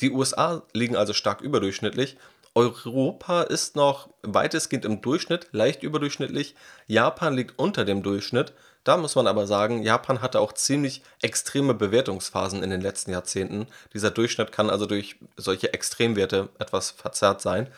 Die 0.00 0.10
USA 0.10 0.62
liegen 0.72 0.96
also 0.96 1.12
stark 1.12 1.40
überdurchschnittlich. 1.40 2.16
Europa 2.58 3.42
ist 3.42 3.76
noch 3.76 4.08
weitestgehend 4.24 4.84
im 4.84 5.00
Durchschnitt, 5.00 5.46
leicht 5.52 5.84
überdurchschnittlich. 5.84 6.56
Japan 6.88 7.34
liegt 7.34 7.56
unter 7.56 7.84
dem 7.84 8.02
Durchschnitt. 8.02 8.52
Da 8.82 8.96
muss 8.96 9.14
man 9.14 9.28
aber 9.28 9.46
sagen, 9.46 9.84
Japan 9.84 10.22
hatte 10.22 10.40
auch 10.40 10.52
ziemlich 10.52 11.02
extreme 11.22 11.72
Bewertungsphasen 11.72 12.64
in 12.64 12.70
den 12.70 12.80
letzten 12.80 13.12
Jahrzehnten. 13.12 13.68
Dieser 13.94 14.10
Durchschnitt 14.10 14.50
kann 14.50 14.70
also 14.70 14.86
durch 14.86 15.20
solche 15.36 15.72
Extremwerte 15.72 16.48
etwas 16.58 16.90
verzerrt 16.90 17.40
sein. 17.42 17.68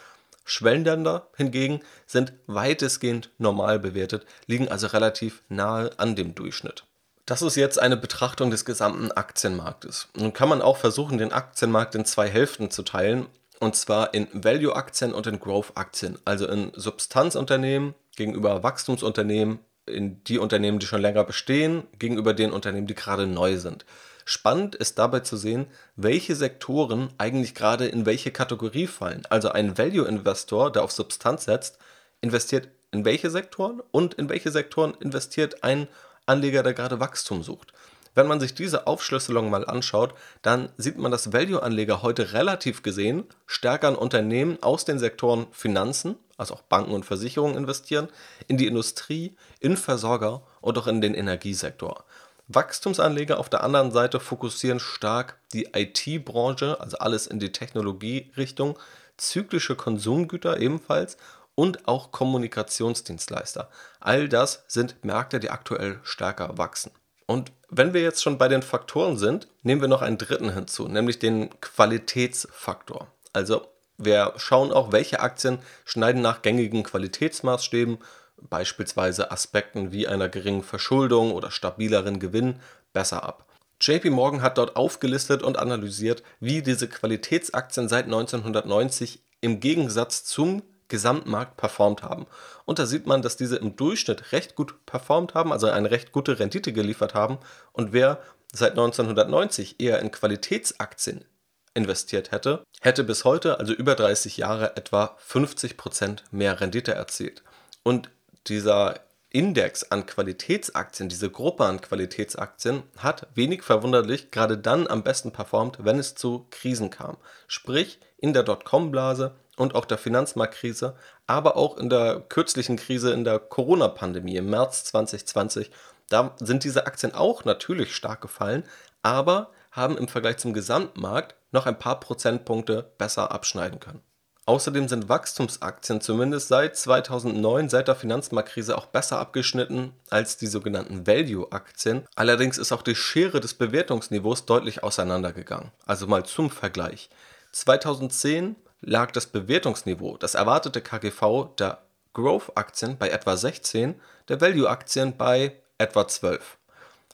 Schwellenländer 0.46 1.28
hingegen 1.37 1.80
sind 2.06 2.32
weitestgehend 2.46 3.28
normal 3.37 3.80
bewertet, 3.80 4.25
liegen 4.46 4.68
also 4.68 4.87
relativ 4.87 5.42
nahe 5.50 5.90
an 5.99 6.16
dem 6.16 6.34
Durchschnitt. 6.34 6.84
Das 7.26 7.42
ist 7.42 7.56
jetzt 7.56 7.78
eine 7.78 7.99
Betrachtung 7.99 8.50
des 8.50 8.64
gesamten 8.64 9.12
Aktienmarktes. 9.12 10.08
Nun 10.16 10.32
kann 10.32 10.49
man 10.49 10.62
auch 10.62 10.78
versuchen, 10.78 11.18
den 11.18 11.34
Aktienmarkt 11.34 11.94
in 11.94 12.06
zwei 12.06 12.30
Hälften 12.30 12.70
zu 12.70 12.82
teilen, 12.82 13.26
und 13.61 13.76
zwar 13.76 14.14
in 14.14 14.26
Value-Aktien 14.33 15.12
und 15.12 15.26
in 15.26 15.38
Growth-Aktien, 15.38 16.19
also 16.25 16.49
in 16.49 16.73
Substanzunternehmen 16.75 17.95
gegenüber 18.17 18.62
Wachstumsunternehmen, 18.62 19.61
in 19.87 20.25
die 20.25 20.38
Unternehmen, 20.38 20.79
die 20.79 20.87
schon 20.87 21.00
länger 21.00 21.25
bestehen, 21.25 21.85
gegenüber 21.99 22.35
den 22.35 22.52
Unternehmen, 22.52 22.87
die 22.87 22.95
gerade 22.95 23.26
neu 23.26 23.59
sind. 23.59 23.85
Spannend 24.25 24.75
ist 24.75 24.99
dabei 24.99 25.21
zu 25.21 25.37
sehen, 25.37 25.67
welche 25.97 26.37
Sektoren 26.37 27.11
eigentlich 27.19 27.55
gerade 27.55 27.87
in 27.87 28.07
welche 28.07 28.31
Kategorie 28.31 28.87
fallen. 28.87 29.23
Also 29.29 29.50
ein 29.50 29.76
Value-Investor, 29.76 30.73
der 30.73 30.83
auf 30.83 30.93
Substanz 30.93 31.45
setzt, 31.45 31.79
investiert 32.21 32.69
in 32.93 33.05
welche 33.05 33.31
Sektoren 33.31 33.83
und 33.90 34.14
in 34.14 34.29
welche 34.29 34.50
Sektoren 34.50 34.95
investiert 35.00 35.64
ein 35.64 35.88
Anleger, 36.26 36.62
der 36.62 36.75
gerade 36.75 37.00
Wachstum 37.00 37.43
sucht. 37.43 37.73
Wenn 38.14 38.26
man 38.26 38.40
sich 38.40 38.55
diese 38.55 38.87
Aufschlüsselung 38.87 39.50
mal 39.50 39.64
anschaut, 39.64 40.14
dann 40.43 40.71
sieht 40.76 40.99
man, 40.99 41.12
dass 41.12 41.33
Value-Anleger 41.33 42.02
heute 42.02 42.33
relativ 42.33 42.83
gesehen 42.83 43.25
stärker 43.47 43.88
in 43.88 43.95
Unternehmen 43.95 44.59
aus 44.62 44.85
den 44.85 44.99
Sektoren 44.99 45.47
Finanzen, 45.52 46.17
also 46.37 46.55
auch 46.55 46.62
Banken 46.62 46.93
und 46.93 47.05
Versicherungen 47.05 47.57
investieren, 47.57 48.09
in 48.49 48.57
die 48.57 48.67
Industrie, 48.67 49.37
in 49.61 49.76
Versorger 49.76 50.43
und 50.61 50.76
auch 50.76 50.88
in 50.88 51.00
den 51.00 51.14
Energiesektor. 51.14 52.05
Wachstumsanleger 52.49 53.38
auf 53.38 53.49
der 53.49 53.62
anderen 53.62 53.93
Seite 53.93 54.19
fokussieren 54.19 54.81
stark 54.81 55.38
die 55.52 55.69
IT-Branche, 55.73 56.81
also 56.81 56.99
alles 56.99 57.29
in 57.29 57.38
die 57.38 57.52
Technologierichtung, 57.52 58.76
zyklische 59.17 59.76
Konsumgüter 59.76 60.59
ebenfalls 60.59 61.17
und 61.55 61.87
auch 61.87 62.11
Kommunikationsdienstleister. 62.11 63.71
All 64.00 64.29
das 64.29 64.64
sind 64.67 65.05
Märkte, 65.05 65.38
die 65.38 65.50
aktuell 65.50 66.00
stärker 66.02 66.59
wachsen. 66.59 66.90
Und 67.30 67.52
wenn 67.68 67.94
wir 67.94 68.02
jetzt 68.02 68.25
schon 68.25 68.38
bei 68.38 68.49
den 68.49 68.60
Faktoren 68.60 69.16
sind, 69.16 69.46
nehmen 69.62 69.80
wir 69.80 69.87
noch 69.87 70.02
einen 70.02 70.18
dritten 70.18 70.52
hinzu, 70.52 70.88
nämlich 70.88 71.20
den 71.20 71.49
Qualitätsfaktor. 71.60 73.06
Also 73.32 73.68
wir 73.96 74.32
schauen 74.37 74.72
auch, 74.72 74.90
welche 74.90 75.20
Aktien 75.20 75.60
schneiden 75.84 76.22
nach 76.22 76.42
gängigen 76.42 76.82
Qualitätsmaßstäben 76.82 77.99
beispielsweise 78.37 79.30
Aspekten 79.30 79.92
wie 79.92 80.08
einer 80.08 80.28
geringen 80.28 80.64
Verschuldung 80.64 81.30
oder 81.30 81.52
stabileren 81.52 82.18
Gewinn 82.18 82.58
besser 82.92 83.22
ab. 83.22 83.46
JP 83.80 84.10
Morgan 84.10 84.42
hat 84.42 84.58
dort 84.58 84.75
aufgelistet 84.75 85.44
und 85.44 85.56
analysiert, 85.56 86.25
wie 86.40 86.62
diese 86.62 86.88
Qualitätsaktien 86.88 87.88
seit 87.88 88.06
1990 88.06 89.22
im 89.40 89.60
Gegensatz 89.60 90.25
zum 90.25 90.64
Gesamtmarkt 90.90 91.56
performt 91.56 92.02
haben. 92.02 92.26
Und 92.66 92.78
da 92.78 92.85
sieht 92.85 93.06
man, 93.06 93.23
dass 93.23 93.38
diese 93.38 93.56
im 93.56 93.76
Durchschnitt 93.76 94.32
recht 94.32 94.54
gut 94.54 94.85
performt 94.85 95.32
haben, 95.32 95.52
also 95.52 95.68
eine 95.68 95.90
recht 95.90 96.12
gute 96.12 96.38
Rendite 96.38 96.75
geliefert 96.75 97.14
haben. 97.14 97.38
Und 97.73 97.94
wer 97.94 98.20
seit 98.52 98.73
1990 98.73 99.80
eher 99.80 100.00
in 100.00 100.11
Qualitätsaktien 100.11 101.25
investiert 101.73 102.32
hätte, 102.32 102.62
hätte 102.82 103.04
bis 103.04 103.25
heute, 103.25 103.59
also 103.59 103.73
über 103.73 103.94
30 103.94 104.37
Jahre, 104.37 104.76
etwa 104.76 105.16
50% 105.26 106.18
mehr 106.30 106.61
Rendite 106.61 106.92
erzielt. 106.92 107.42
Und 107.82 108.11
dieser 108.47 109.00
Index 109.30 109.85
an 109.85 110.06
Qualitätsaktien, 110.06 111.09
diese 111.09 111.30
Gruppe 111.30 111.64
an 111.64 111.80
Qualitätsaktien, 111.80 112.82
hat 112.97 113.28
wenig 113.35 113.62
verwunderlich 113.62 114.32
gerade 114.32 114.59
dann 114.59 114.88
am 114.88 115.04
besten 115.04 115.30
performt, 115.30 115.78
wenn 115.85 116.00
es 116.00 116.16
zu 116.16 116.49
Krisen 116.50 116.90
kam. 116.90 117.16
Sprich, 117.47 118.00
in 118.18 118.32
der 118.32 118.42
Dotcom-Blase 118.42 119.37
und 119.61 119.75
auch 119.75 119.85
der 119.85 119.99
Finanzmarktkrise, 119.99 120.97
aber 121.26 121.57
auch 121.57 121.76
in 121.76 121.90
der 121.90 122.21
kürzlichen 122.21 122.76
Krise 122.76 123.12
in 123.12 123.25
der 123.25 123.38
Corona-Pandemie 123.38 124.37
im 124.37 124.49
März 124.49 124.85
2020. 124.85 125.71
Da 126.09 126.35
sind 126.40 126.64
diese 126.64 126.87
Aktien 126.87 127.14
auch 127.14 127.45
natürlich 127.45 127.95
stark 127.95 128.23
gefallen, 128.23 128.64
aber 129.02 129.50
haben 129.71 129.99
im 129.99 130.09
Vergleich 130.09 130.38
zum 130.38 130.55
Gesamtmarkt 130.55 131.35
noch 131.52 131.67
ein 131.67 131.79
paar 131.79 132.00
Prozentpunkte 132.00 132.90
besser 132.97 133.31
abschneiden 133.31 133.81
können. 133.81 134.00
Außerdem 134.47 134.88
sind 134.88 135.11
Wachstumsaktien 135.11 136.00
zumindest 136.00 136.49
seit 136.49 136.75
2009, 136.75 137.69
seit 137.69 137.87
der 137.87 137.95
Finanzmarktkrise, 137.95 138.76
auch 138.79 138.87
besser 138.87 139.19
abgeschnitten 139.19 139.93
als 140.09 140.38
die 140.38 140.47
sogenannten 140.47 141.07
Value-Aktien. 141.07 142.07
Allerdings 142.17 142.57
ist 142.57 142.73
auch 142.73 142.83
die 142.83 142.97
Schere 142.97 143.40
des 143.40 143.55
Bewertungsniveaus 143.55 144.47
deutlich 144.47 144.83
auseinandergegangen. 144.83 145.71
Also 145.85 146.07
mal 146.07 146.25
zum 146.25 146.50
Vergleich. 146.50 147.11
2010 147.52 148.57
lag 148.80 149.10
das 149.12 149.26
Bewertungsniveau, 149.26 150.16
das 150.16 150.34
erwartete 150.34 150.80
KGV 150.80 151.54
der 151.58 151.82
Growth-Aktien 152.14 152.96
bei 152.99 153.08
etwa 153.10 153.37
16, 153.37 153.94
der 154.28 154.40
Value-Aktien 154.40 155.16
bei 155.16 155.56
etwa 155.78 156.08
12. 156.08 156.58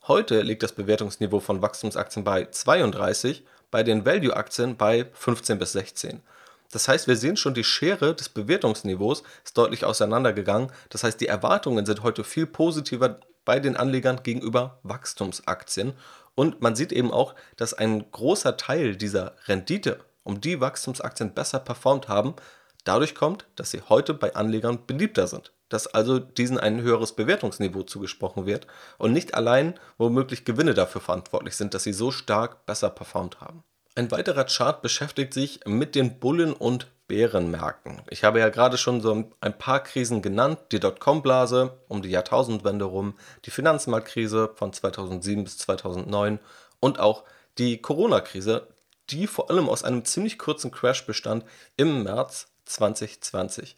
Heute 0.09 0.43
liegt 0.43 0.63
das 0.63 0.73
Bewertungsniveau 0.73 1.41
von 1.41 1.63
Wachstumsaktien 1.63 2.25
bei 2.25 2.47
32, 2.47 3.45
bei 3.71 3.83
den 3.83 4.07
Value-Aktien 4.07 4.77
bei 4.77 5.07
15 5.13 5.59
bis 5.59 5.73
16. 5.73 6.23
Das 6.71 6.89
heißt, 6.89 7.09
wir 7.09 7.17
sehen 7.17 7.37
schon, 7.37 7.55
die 7.55 7.65
Schere 7.65 8.15
des 8.15 8.29
Bewertungsniveaus 8.29 9.23
ist 9.45 9.57
deutlich 9.57 9.85
auseinandergegangen. 9.85 10.73
Das 10.89 11.05
heißt, 11.05 11.21
die 11.21 11.29
Erwartungen 11.29 11.87
sind 11.87 12.03
heute 12.03 12.25
viel 12.25 12.47
positiver 12.47 13.21
bei 13.45 13.61
den 13.61 13.77
Anlegern 13.77 14.23
gegenüber 14.23 14.79
Wachstumsaktien. 14.83 15.93
Und 16.35 16.61
man 16.61 16.77
sieht 16.77 16.93
eben 16.93 17.13
auch, 17.13 17.35
dass 17.57 17.75
ein 17.75 18.11
großer 18.11 18.57
Teil 18.57 18.97
dieser 18.97 19.35
Rendite, 19.47 20.01
um 20.27 20.41
die 20.41 20.61
Wachstumsaktien 20.61 21.33
besser 21.33 21.61
performt 21.61 22.09
haben, 22.09 22.35
dadurch 22.85 23.15
kommt, 23.15 23.47
dass 23.55 23.71
sie 23.71 23.83
heute 23.89 24.13
bei 24.13 24.35
Anlegern 24.35 24.87
beliebter 24.87 25.27
sind. 25.27 25.53
Dass 25.69 25.87
also 25.87 26.19
diesen 26.19 26.59
ein 26.59 26.81
höheres 26.83 27.15
Bewertungsniveau 27.15 27.83
zugesprochen 27.83 28.47
wird 28.47 28.67
und 28.99 29.13
nicht 29.13 29.35
allein 29.35 29.75
womöglich 29.99 30.45
Gewinne 30.45 30.75
dafür 30.75 31.01
verantwortlich 31.01 31.57
sind, 31.57 31.75
dass 31.75 31.85
sie 31.85 31.93
so 31.93 32.11
stark 32.11 32.67
besser 32.67 32.91
performt 32.91 33.41
haben. 33.41 33.63
Ein 33.95 34.11
weiterer 34.11 34.45
Chart 34.45 34.83
beschäftigt 34.83 35.33
sich 35.33 35.61
mit 35.65 35.95
den 35.95 36.21
Bullen- 36.21 36.53
und 36.53 36.89
Bärenmärkten. 37.09 38.03
Ich 38.11 38.25
habe 38.25 38.41
ja 38.41 38.49
gerade 38.49 38.79
schon 38.79 39.01
so 39.01 39.31
ein 39.41 39.59
paar 39.59 39.83
Krisen 39.83 40.23
genannt. 40.23 40.59
Die 40.73 40.81
Dotcom-Blase 40.81 41.79
um 41.89 42.03
die 42.03 42.11
Jahrtausendwende 42.11 42.85
rum, 42.85 43.15
die 43.45 43.51
Finanzmarktkrise 43.51 44.51
von 44.55 44.73
2007 44.73 45.45
bis 45.45 45.59
2009 45.59 46.41
und 46.81 46.99
auch 46.99 47.25
die 47.59 47.81
Corona-Krise, 47.81 48.69
die 49.11 49.27
vor 49.27 49.51
allem 49.51 49.69
aus 49.69 49.85
einem 49.85 50.05
ziemlich 50.05 50.39
kurzen 50.39 50.71
Crash 50.71 51.07
bestand 51.07 51.45
im 51.77 52.03
März 52.03 52.49
2020. 52.65 53.77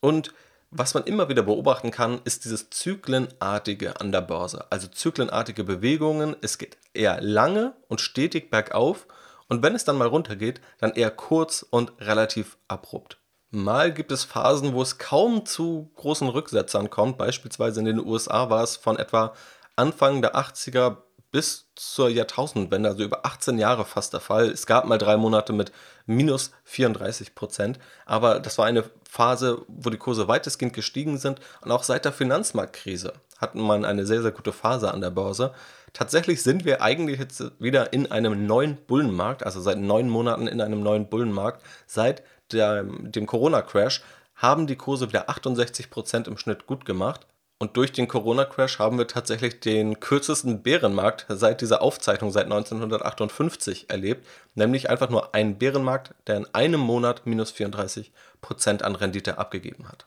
Und 0.00 0.32
Was 0.70 0.94
man 0.94 1.04
immer 1.04 1.28
wieder 1.28 1.42
beobachten 1.42 1.90
kann, 1.90 2.20
ist 2.24 2.44
dieses 2.44 2.70
Zyklenartige 2.70 4.00
an 4.00 4.10
der 4.10 4.20
Börse. 4.20 4.66
Also 4.70 4.88
zyklenartige 4.88 5.62
Bewegungen. 5.64 6.34
Es 6.42 6.58
geht 6.58 6.76
eher 6.92 7.20
lange 7.20 7.74
und 7.88 8.00
stetig 8.00 8.50
bergauf. 8.50 9.06
Und 9.48 9.62
wenn 9.62 9.76
es 9.76 9.84
dann 9.84 9.96
mal 9.96 10.08
runtergeht, 10.08 10.60
dann 10.78 10.92
eher 10.92 11.12
kurz 11.12 11.64
und 11.68 11.92
relativ 12.00 12.58
abrupt. 12.66 13.18
Mal 13.50 13.94
gibt 13.94 14.10
es 14.10 14.24
Phasen, 14.24 14.74
wo 14.74 14.82
es 14.82 14.98
kaum 14.98 15.46
zu 15.46 15.90
großen 15.94 16.28
Rücksetzern 16.28 16.90
kommt. 16.90 17.16
Beispielsweise 17.16 17.78
in 17.78 17.86
den 17.86 18.04
USA 18.04 18.50
war 18.50 18.64
es 18.64 18.76
von 18.76 18.98
etwa 18.98 19.34
Anfang 19.76 20.20
der 20.20 20.34
80er 20.34 20.96
bis 21.36 21.66
zur 21.74 22.08
Jahrtausendwende, 22.08 22.88
also 22.88 23.04
über 23.04 23.26
18 23.26 23.58
Jahre 23.58 23.84
fast 23.84 24.14
der 24.14 24.20
Fall. 24.20 24.48
Es 24.48 24.64
gab 24.64 24.86
mal 24.86 24.96
drei 24.96 25.18
Monate 25.18 25.52
mit 25.52 25.70
minus 26.06 26.50
34 26.64 27.34
Prozent, 27.34 27.78
aber 28.06 28.40
das 28.40 28.56
war 28.56 28.64
eine 28.64 28.84
Phase, 29.06 29.60
wo 29.68 29.90
die 29.90 29.98
Kurse 29.98 30.28
weitestgehend 30.28 30.72
gestiegen 30.72 31.18
sind 31.18 31.40
und 31.60 31.72
auch 31.72 31.82
seit 31.82 32.06
der 32.06 32.14
Finanzmarktkrise 32.14 33.12
hatten 33.36 33.60
man 33.60 33.84
eine 33.84 34.06
sehr, 34.06 34.22
sehr 34.22 34.30
gute 34.30 34.50
Phase 34.50 34.90
an 34.90 35.02
der 35.02 35.10
Börse. 35.10 35.52
Tatsächlich 35.92 36.42
sind 36.42 36.64
wir 36.64 36.80
eigentlich 36.80 37.18
jetzt 37.18 37.42
wieder 37.58 37.92
in 37.92 38.10
einem 38.10 38.46
neuen 38.46 38.78
Bullenmarkt, 38.86 39.44
also 39.44 39.60
seit 39.60 39.76
neun 39.76 40.08
Monaten 40.08 40.46
in 40.46 40.62
einem 40.62 40.82
neuen 40.82 41.10
Bullenmarkt. 41.10 41.62
Seit 41.86 42.22
der, 42.50 42.84
dem 42.84 43.26
Corona-Crash 43.26 44.02
haben 44.36 44.66
die 44.66 44.76
Kurse 44.76 45.08
wieder 45.08 45.28
68 45.28 45.90
Prozent 45.90 46.28
im 46.28 46.38
Schnitt 46.38 46.66
gut 46.66 46.86
gemacht. 46.86 47.26
Und 47.58 47.78
durch 47.78 47.92
den 47.92 48.06
Corona-Crash 48.06 48.78
haben 48.78 48.98
wir 48.98 49.06
tatsächlich 49.06 49.60
den 49.60 49.98
kürzesten 49.98 50.62
Bärenmarkt 50.62 51.24
seit 51.30 51.62
dieser 51.62 51.80
Aufzeichnung 51.80 52.30
seit 52.30 52.44
1958 52.44 53.88
erlebt. 53.88 54.26
Nämlich 54.54 54.90
einfach 54.90 55.08
nur 55.08 55.34
einen 55.34 55.56
Bärenmarkt, 55.56 56.14
der 56.26 56.36
in 56.36 56.46
einem 56.54 56.80
Monat 56.80 57.24
minus 57.24 57.52
34% 57.52 58.82
an 58.82 58.94
Rendite 58.94 59.38
abgegeben 59.38 59.88
hat. 59.88 60.04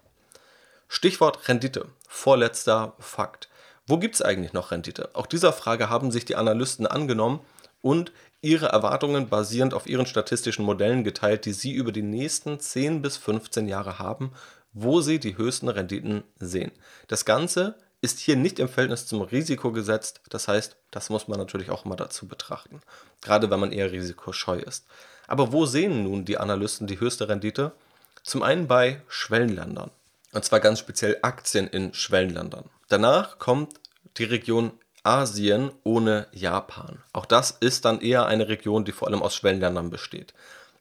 Stichwort 0.87 1.47
Rendite. 1.47 1.87
Vorletzter 2.07 2.93
Fakt. 2.99 3.49
Wo 3.87 3.97
gibt 3.97 4.15
es 4.15 4.21
eigentlich 4.21 4.53
noch 4.53 4.69
Rendite? 4.69 5.09
Auch 5.13 5.25
dieser 5.25 5.51
Frage 5.51 5.89
haben 5.89 6.11
sich 6.11 6.25
die 6.25 6.35
Analysten 6.35 6.85
angenommen 6.85 7.39
und 7.81 8.11
ihre 8.41 8.67
Erwartungen 8.67 9.27
basierend 9.27 9.73
auf 9.73 9.87
ihren 9.87 10.05
statistischen 10.05 10.63
Modellen 10.63 11.03
geteilt, 11.03 11.45
die 11.45 11.53
sie 11.53 11.73
über 11.73 11.91
die 11.91 12.03
nächsten 12.03 12.59
10 12.59 13.01
bis 13.01 13.17
15 13.17 13.67
Jahre 13.67 13.97
haben 13.97 14.31
wo 14.73 15.01
sie 15.01 15.19
die 15.19 15.37
höchsten 15.37 15.69
Renditen 15.69 16.23
sehen. 16.39 16.71
Das 17.07 17.25
Ganze 17.25 17.75
ist 18.01 18.19
hier 18.19 18.35
nicht 18.35 18.59
im 18.59 18.69
Verhältnis 18.69 19.07
zum 19.07 19.21
Risiko 19.21 19.71
gesetzt. 19.71 20.21
Das 20.29 20.47
heißt, 20.47 20.77
das 20.91 21.09
muss 21.09 21.27
man 21.27 21.37
natürlich 21.37 21.69
auch 21.69 21.85
immer 21.85 21.95
dazu 21.95 22.27
betrachten, 22.27 22.81
gerade 23.21 23.49
wenn 23.49 23.59
man 23.59 23.71
eher 23.71 23.91
risikoscheu 23.91 24.59
ist. 24.59 24.85
Aber 25.27 25.51
wo 25.51 25.65
sehen 25.65 26.03
nun 26.03 26.25
die 26.25 26.37
Analysten 26.37 26.87
die 26.87 26.99
höchste 26.99 27.27
Rendite? 27.27 27.73
Zum 28.23 28.43
einen 28.43 28.67
bei 28.67 29.01
Schwellenländern. 29.07 29.91
Und 30.31 30.45
zwar 30.45 30.59
ganz 30.59 30.79
speziell 30.79 31.17
Aktien 31.21 31.67
in 31.67 31.93
Schwellenländern. 31.93 32.69
Danach 32.87 33.39
kommt 33.39 33.79
die 34.17 34.25
Region 34.25 34.71
Asien 35.03 35.71
ohne 35.83 36.27
Japan. 36.31 37.01
Auch 37.13 37.25
das 37.25 37.51
ist 37.51 37.85
dann 37.85 38.01
eher 38.01 38.25
eine 38.25 38.47
Region, 38.47 38.85
die 38.85 38.91
vor 38.91 39.07
allem 39.07 39.21
aus 39.21 39.35
Schwellenländern 39.35 39.89
besteht 39.89 40.33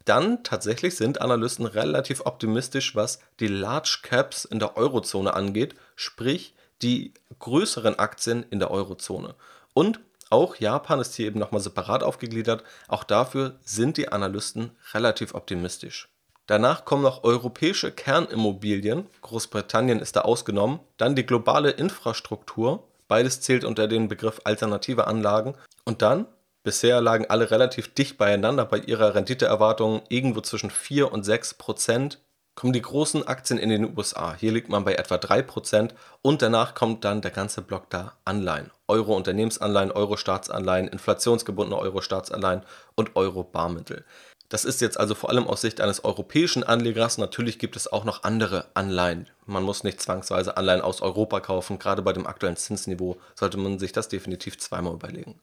dann 0.09 0.43
tatsächlich 0.43 0.97
sind 0.97 1.21
Analysten 1.21 1.67
relativ 1.67 2.23
optimistisch, 2.25 2.97
was 2.97 3.21
die 3.41 3.49
Large 3.49 3.99
Caps 4.03 4.45
in 4.45 4.59
der 4.59 4.77
Eurozone 4.77 5.35
angeht, 5.35 5.75
sprich 5.97 6.55
die 6.83 7.13
größeren 7.39 7.99
Aktien 7.99 8.45
in 8.51 8.59
der 8.59 8.71
Eurozone. 8.71 9.35
Und 9.75 10.01
auch 10.31 10.57
Japan 10.57 11.01
ist 11.01 11.15
hier 11.15 11.27
eben 11.27 11.39
nochmal 11.39 11.61
separat 11.61 12.03
aufgegliedert. 12.03 12.63
Auch 12.87 13.05
dafür 13.05 13.59
sind 13.65 13.97
die 13.97 14.11
Analysten 14.11 14.73
relativ 14.93 15.35
optimistisch. 15.35 16.09
Danach 16.47 16.85
kommen 16.85 17.03
noch 17.03 17.25
europäische 17.25 17.93
Kernimmobilien, 17.93 19.07
Großbritannien 19.21 20.01
ist 20.01 20.17
da 20.17 20.23
ausgenommen, 20.23 20.81
dann 20.97 21.15
die 21.15 21.27
globale 21.27 21.71
Infrastruktur, 21.71 22.85
beides 23.07 23.43
zählt 23.43 23.65
unter 23.65 23.87
den 23.87 24.09
Begriff 24.09 24.41
alternative 24.45 25.07
Anlagen 25.07 25.55
und 25.85 26.01
dann 26.01 26.27
Bisher 26.69 27.01
lagen 27.01 27.25
alle 27.31 27.51
relativ 27.51 27.95
dicht 27.95 28.19
beieinander 28.19 28.67
bei 28.67 28.77
ihrer 28.77 29.15
Renditeerwartung 29.15 30.03
irgendwo 30.11 30.43
zwischen 30.43 30.69
4 30.69 31.11
und 31.11 31.25
6 31.25 31.55
Prozent. 31.55 32.19
Kommen 32.55 32.75
die 32.75 32.83
großen 32.83 33.27
Aktien 33.27 33.59
in 33.59 33.71
den 33.71 33.97
USA. 33.97 34.35
Hier 34.35 34.53
liegt 34.53 34.69
man 34.69 34.85
bei 34.85 34.97
etwa 34.97 35.17
3 35.17 35.41
Prozent 35.41 35.95
und 36.21 36.43
danach 36.43 36.75
kommt 36.75 37.07
dann 37.07 37.23
der 37.23 37.31
ganze 37.31 37.63
Block 37.63 37.89
da 37.89 38.19
Anleihen. 38.27 38.71
Euro-Unternehmensanleihen, 38.87 39.93
Euro-Staatsanleihen, 39.93 40.89
inflationsgebundene 40.89 41.81
Euro-Staatsanleihen 41.81 42.67
und 42.97 43.17
Euro-Barmittel. 43.17 44.05
Das 44.51 44.67
ist 44.67 44.83
jetzt 44.83 45.01
also 45.01 45.15
vor 45.15 45.31
allem 45.31 45.47
aus 45.47 45.63
Sicht 45.63 45.81
eines 45.81 46.05
europäischen 46.05 46.65
Anlegers. 46.65 47.17
Natürlich 47.17 47.59
gibt 47.59 47.77
es 47.77 47.91
auch 47.91 48.05
noch 48.05 48.25
andere 48.25 48.67
Anleihen. 48.75 49.31
Man 49.47 49.63
muss 49.63 49.85
nicht 49.85 50.03
zwangsweise 50.03 50.59
Anleihen 50.59 50.83
aus 50.83 51.01
Europa 51.01 51.41
kaufen. 51.41 51.79
Gerade 51.79 52.03
bei 52.03 52.13
dem 52.13 52.27
aktuellen 52.27 52.57
Zinsniveau 52.57 53.17
sollte 53.37 53.57
man 53.57 53.79
sich 53.79 53.93
das 53.93 54.11
definitiv 54.11 54.59
zweimal 54.59 54.93
überlegen. 54.93 55.41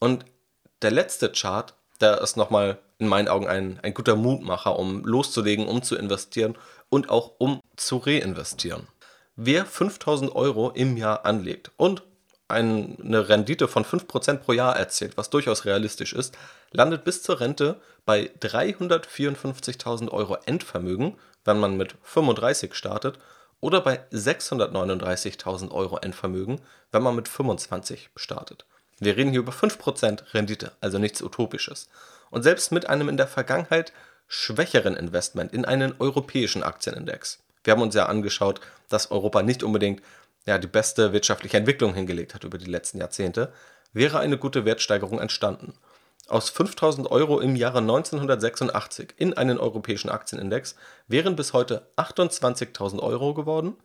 Und 0.00 0.26
der 0.82 0.90
letzte 0.90 1.30
Chart, 1.30 1.74
der 2.00 2.20
ist 2.20 2.36
nochmal 2.36 2.78
in 2.98 3.08
meinen 3.08 3.28
Augen 3.28 3.46
ein, 3.46 3.78
ein 3.82 3.94
guter 3.94 4.16
Mutmacher, 4.16 4.78
um 4.78 5.04
loszulegen, 5.04 5.66
um 5.66 5.82
zu 5.82 5.96
investieren 5.96 6.56
und 6.88 7.10
auch 7.10 7.32
um 7.38 7.60
zu 7.76 7.98
reinvestieren. 7.98 8.88
Wer 9.36 9.64
5000 9.64 10.34
Euro 10.34 10.70
im 10.70 10.96
Jahr 10.96 11.24
anlegt 11.24 11.70
und 11.76 12.02
eine 12.48 13.28
Rendite 13.28 13.68
von 13.68 13.84
5% 13.84 14.38
pro 14.38 14.52
Jahr 14.52 14.76
erzielt, 14.76 15.16
was 15.16 15.30
durchaus 15.30 15.64
realistisch 15.64 16.12
ist, 16.12 16.36
landet 16.72 17.04
bis 17.04 17.22
zur 17.22 17.40
Rente 17.40 17.80
bei 18.04 18.30
354.000 18.40 20.10
Euro 20.10 20.36
Endvermögen, 20.46 21.16
wenn 21.44 21.60
man 21.60 21.76
mit 21.76 21.94
35 22.02 22.74
startet, 22.74 23.18
oder 23.60 23.80
bei 23.80 24.00
639.000 24.10 25.70
Euro 25.70 25.98
Endvermögen, 25.98 26.60
wenn 26.90 27.02
man 27.02 27.14
mit 27.14 27.28
25 27.28 28.10
startet. 28.16 28.64
Wir 29.00 29.16
reden 29.16 29.30
hier 29.30 29.40
über 29.40 29.52
5% 29.52 30.34
Rendite, 30.34 30.72
also 30.80 30.98
nichts 30.98 31.22
Utopisches. 31.22 31.88
Und 32.30 32.42
selbst 32.42 32.70
mit 32.70 32.88
einem 32.88 33.08
in 33.08 33.16
der 33.16 33.26
Vergangenheit 33.26 33.92
schwächeren 34.28 34.94
Investment 34.94 35.52
in 35.52 35.64
einen 35.64 35.94
europäischen 35.98 36.62
Aktienindex. 36.62 37.40
Wir 37.64 37.72
haben 37.72 37.82
uns 37.82 37.94
ja 37.94 38.06
angeschaut, 38.06 38.60
dass 38.88 39.10
Europa 39.10 39.42
nicht 39.42 39.62
unbedingt 39.62 40.02
ja, 40.46 40.58
die 40.58 40.66
beste 40.66 41.12
wirtschaftliche 41.12 41.56
Entwicklung 41.56 41.94
hingelegt 41.94 42.34
hat 42.34 42.44
über 42.44 42.58
die 42.58 42.70
letzten 42.70 42.98
Jahrzehnte, 42.98 43.52
wäre 43.92 44.20
eine 44.20 44.38
gute 44.38 44.64
Wertsteigerung 44.64 45.18
entstanden. 45.18 45.74
Aus 46.28 46.50
5000 46.50 47.10
Euro 47.10 47.40
im 47.40 47.56
Jahre 47.56 47.78
1986 47.78 49.14
in 49.16 49.34
einen 49.34 49.58
europäischen 49.58 50.10
Aktienindex 50.10 50.76
wären 51.08 51.34
bis 51.34 51.52
heute 51.52 51.88
28.000 51.96 53.00
Euro 53.00 53.34
geworden, 53.34 53.76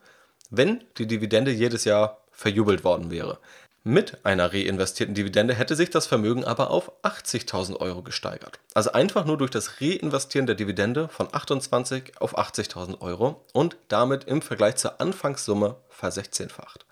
wenn 0.51 0.84
die 0.97 1.08
Dividende 1.08 1.51
jedes 1.51 1.86
Jahr 1.86 2.21
verjubelt 2.32 2.84
worden 2.84 3.10
wäre. 3.10 3.39
Mit 3.88 4.26
einer 4.26 4.52
reinvestierten 4.52 5.13
Dividende 5.13 5.54
hätte 5.54 5.76
sich 5.76 5.91
das 5.91 6.08
Vermögen 6.08 6.43
aber 6.43 6.71
auf 6.71 6.91
80.000 7.04 7.80
Euro 7.80 8.02
gesteigert. 8.02 8.58
Also 8.74 8.93
einfach 8.93 9.26
nur 9.26 9.38
durch 9.38 9.52
das 9.52 9.80
Reinvestieren 9.80 10.48
der 10.48 10.56
Dividende 10.56 11.08
von 11.08 11.28
28 11.32 12.19
auf 12.19 12.36
80.000 12.36 13.00
Euro 13.02 13.45
und 13.54 13.78
damit 13.88 14.24
im 14.24 14.41
Vergleich 14.41 14.78
zur 14.78 15.00
Anfangssumme 15.00 15.76
versechzehnfacht. 15.89 16.88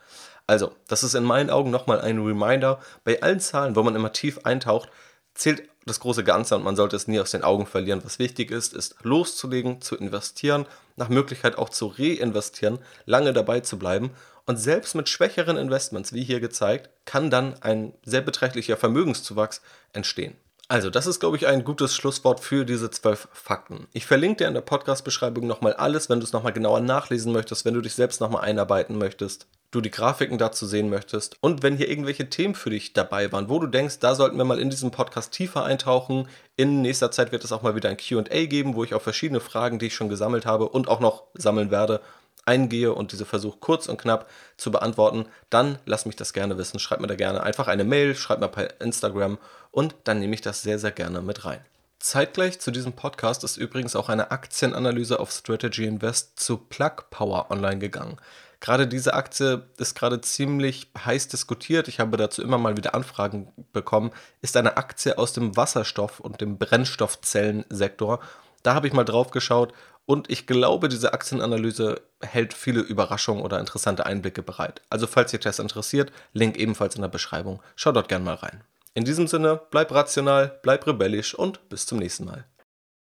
Also, 0.45 0.75
das 0.87 1.01
ist 1.01 1.15
in 1.15 1.23
meinen 1.23 1.49
Augen 1.49 1.71
nochmal 1.71 1.99
ein 1.99 2.19
Reminder, 2.19 2.79
bei 3.03 3.23
allen 3.23 3.39
Zahlen, 3.39 3.75
wo 3.75 3.81
man 3.81 3.95
immer 3.95 4.13
tief 4.13 4.41
eintaucht, 4.43 4.89
zählt 5.33 5.67
das 5.85 5.99
große 5.99 6.23
Ganze 6.23 6.55
und 6.55 6.63
man 6.63 6.75
sollte 6.75 6.95
es 6.95 7.07
nie 7.07 7.19
aus 7.19 7.31
den 7.31 7.43
Augen 7.43 7.65
verlieren. 7.65 8.01
Was 8.03 8.19
wichtig 8.19 8.51
ist, 8.51 8.73
ist 8.73 8.95
loszulegen, 9.03 9.81
zu 9.81 9.95
investieren, 9.97 10.65
nach 10.95 11.09
Möglichkeit 11.09 11.57
auch 11.57 11.69
zu 11.69 11.87
reinvestieren, 11.87 12.79
lange 13.05 13.33
dabei 13.33 13.59
zu 13.59 13.77
bleiben 13.77 14.11
und 14.45 14.57
selbst 14.57 14.95
mit 14.95 15.09
schwächeren 15.09 15.57
Investments, 15.57 16.13
wie 16.13 16.23
hier 16.23 16.39
gezeigt, 16.39 16.89
kann 17.05 17.29
dann 17.29 17.61
ein 17.61 17.93
sehr 18.03 18.21
beträchtlicher 18.21 18.77
Vermögenszuwachs 18.77 19.61
entstehen. 19.93 20.35
Also, 20.73 20.89
das 20.89 21.05
ist, 21.05 21.19
glaube 21.19 21.37
ich, 21.37 21.45
ein 21.45 21.63
gutes 21.63 21.95
Schlusswort 21.95 22.39
für 22.39 22.65
diese 22.65 22.89
zwölf 22.89 23.27
Fakten. 23.31 23.85
Ich 23.93 24.07
verlinke 24.07 24.37
dir 24.37 24.47
in 24.47 24.55
der 24.55 24.61
Podcast-Beschreibung 24.61 25.45
nochmal 25.45 25.73
alles, 25.73 26.09
wenn 26.09 26.19
du 26.19 26.25
es 26.25 26.33
nochmal 26.33 26.51
genauer 26.51 26.79
nachlesen 26.79 27.31
möchtest, 27.31 27.63
wenn 27.63 27.75
du 27.75 27.81
dich 27.81 27.93
selbst 27.93 28.21
nochmal 28.21 28.41
einarbeiten 28.41 28.97
möchtest, 28.97 29.45
du 29.69 29.81
die 29.81 29.91
Grafiken 29.91 30.39
dazu 30.39 30.65
sehen 30.65 30.89
möchtest 30.89 31.37
und 31.41 31.61
wenn 31.61 31.77
hier 31.77 31.89
irgendwelche 31.89 32.27
Themen 32.27 32.55
für 32.55 32.71
dich 32.71 32.93
dabei 32.93 33.31
waren, 33.31 33.49
wo 33.49 33.59
du 33.59 33.67
denkst, 33.67 33.99
da 33.99 34.15
sollten 34.15 34.35
wir 34.35 34.45
mal 34.45 34.59
in 34.59 34.71
diesem 34.71 34.89
Podcast 34.89 35.31
tiefer 35.31 35.63
eintauchen. 35.63 36.27
In 36.55 36.81
nächster 36.81 37.11
Zeit 37.11 37.31
wird 37.31 37.43
es 37.43 37.51
auch 37.51 37.61
mal 37.61 37.75
wieder 37.75 37.89
ein 37.89 37.97
QA 37.97 38.45
geben, 38.47 38.73
wo 38.73 38.83
ich 38.83 38.95
auf 38.95 39.03
verschiedene 39.03 39.41
Fragen, 39.41 39.77
die 39.77 39.85
ich 39.85 39.93
schon 39.93 40.09
gesammelt 40.09 40.47
habe 40.47 40.69
und 40.69 40.87
auch 40.87 40.99
noch 40.99 41.25
sammeln 41.35 41.69
werde, 41.69 42.01
eingehe 42.45 42.93
und 42.93 43.11
diese 43.11 43.25
versuche 43.25 43.57
kurz 43.59 43.87
und 43.87 43.97
knapp 43.97 44.29
zu 44.57 44.71
beantworten, 44.71 45.25
dann 45.49 45.79
lass 45.85 46.05
mich 46.05 46.15
das 46.15 46.33
gerne 46.33 46.57
wissen. 46.57 46.79
Schreib 46.79 46.99
mir 46.99 47.07
da 47.07 47.15
gerne 47.15 47.43
einfach 47.43 47.67
eine 47.67 47.83
Mail, 47.83 48.15
schreib 48.15 48.39
mir 48.39 48.49
per 48.49 48.81
Instagram 48.81 49.37
und 49.71 49.95
dann 50.03 50.19
nehme 50.19 50.35
ich 50.35 50.41
das 50.41 50.61
sehr, 50.61 50.79
sehr 50.79 50.91
gerne 50.91 51.21
mit 51.21 51.45
rein. 51.45 51.65
Zeitgleich 51.99 52.59
zu 52.59 52.71
diesem 52.71 52.93
Podcast 52.93 53.45
ist 53.45 53.55
übrigens 53.55 53.95
auch 53.95 54.09
eine 54.09 54.31
Aktienanalyse 54.31 55.21
auf 55.21 55.31
Strategy 55.31 55.85
Invest 55.85 56.37
zu 56.37 56.57
Plug 56.57 57.05
Power 57.09 57.49
online 57.49 57.79
gegangen. 57.79 58.17
Gerade 58.59 58.87
diese 58.87 59.13
Aktie 59.13 59.65
ist 59.77 59.95
gerade 59.95 60.21
ziemlich 60.21 60.89
heiß 60.97 61.27
diskutiert. 61.27 61.87
Ich 61.87 61.99
habe 61.99 62.15
dazu 62.15 62.41
immer 62.41 62.57
mal 62.57 62.77
wieder 62.77 62.93
Anfragen 62.93 63.51
bekommen. 63.73 64.11
Ist 64.41 64.55
eine 64.55 64.77
Aktie 64.77 65.17
aus 65.17 65.33
dem 65.33 65.57
Wasserstoff- 65.57 66.19
und 66.19 66.39
dem 66.39 66.57
Brennstoffzellensektor. 66.57 68.19
Da 68.63 68.73
habe 68.73 68.87
ich 68.87 68.93
mal 68.93 69.03
drauf 69.03 69.31
geschaut 69.31 69.73
Und 70.05 70.29
ich 70.29 70.47
glaube, 70.47 70.89
diese 70.89 71.13
Aktienanalyse 71.13 72.01
hält 72.21 72.53
viele 72.53 72.81
Überraschungen 72.81 73.43
oder 73.43 73.59
interessante 73.59 74.05
Einblicke 74.05 74.43
bereit. 74.43 74.81
Also 74.89 75.07
falls 75.07 75.31
ihr 75.31 75.39
das 75.39 75.59
interessiert, 75.59 76.11
Link 76.33 76.57
ebenfalls 76.57 76.95
in 76.95 77.01
der 77.01 77.09
Beschreibung. 77.09 77.61
Schaut 77.75 77.95
dort 77.95 78.09
gerne 78.09 78.25
mal 78.25 78.35
rein. 78.35 78.63
In 78.95 79.05
diesem 79.05 79.27
Sinne, 79.27 79.61
bleib 79.71 79.91
rational, 79.91 80.59
bleib 80.61 80.85
rebellisch 80.85 81.33
und 81.33 81.67
bis 81.69 81.85
zum 81.85 81.99
nächsten 81.99 82.25
Mal. 82.25 82.45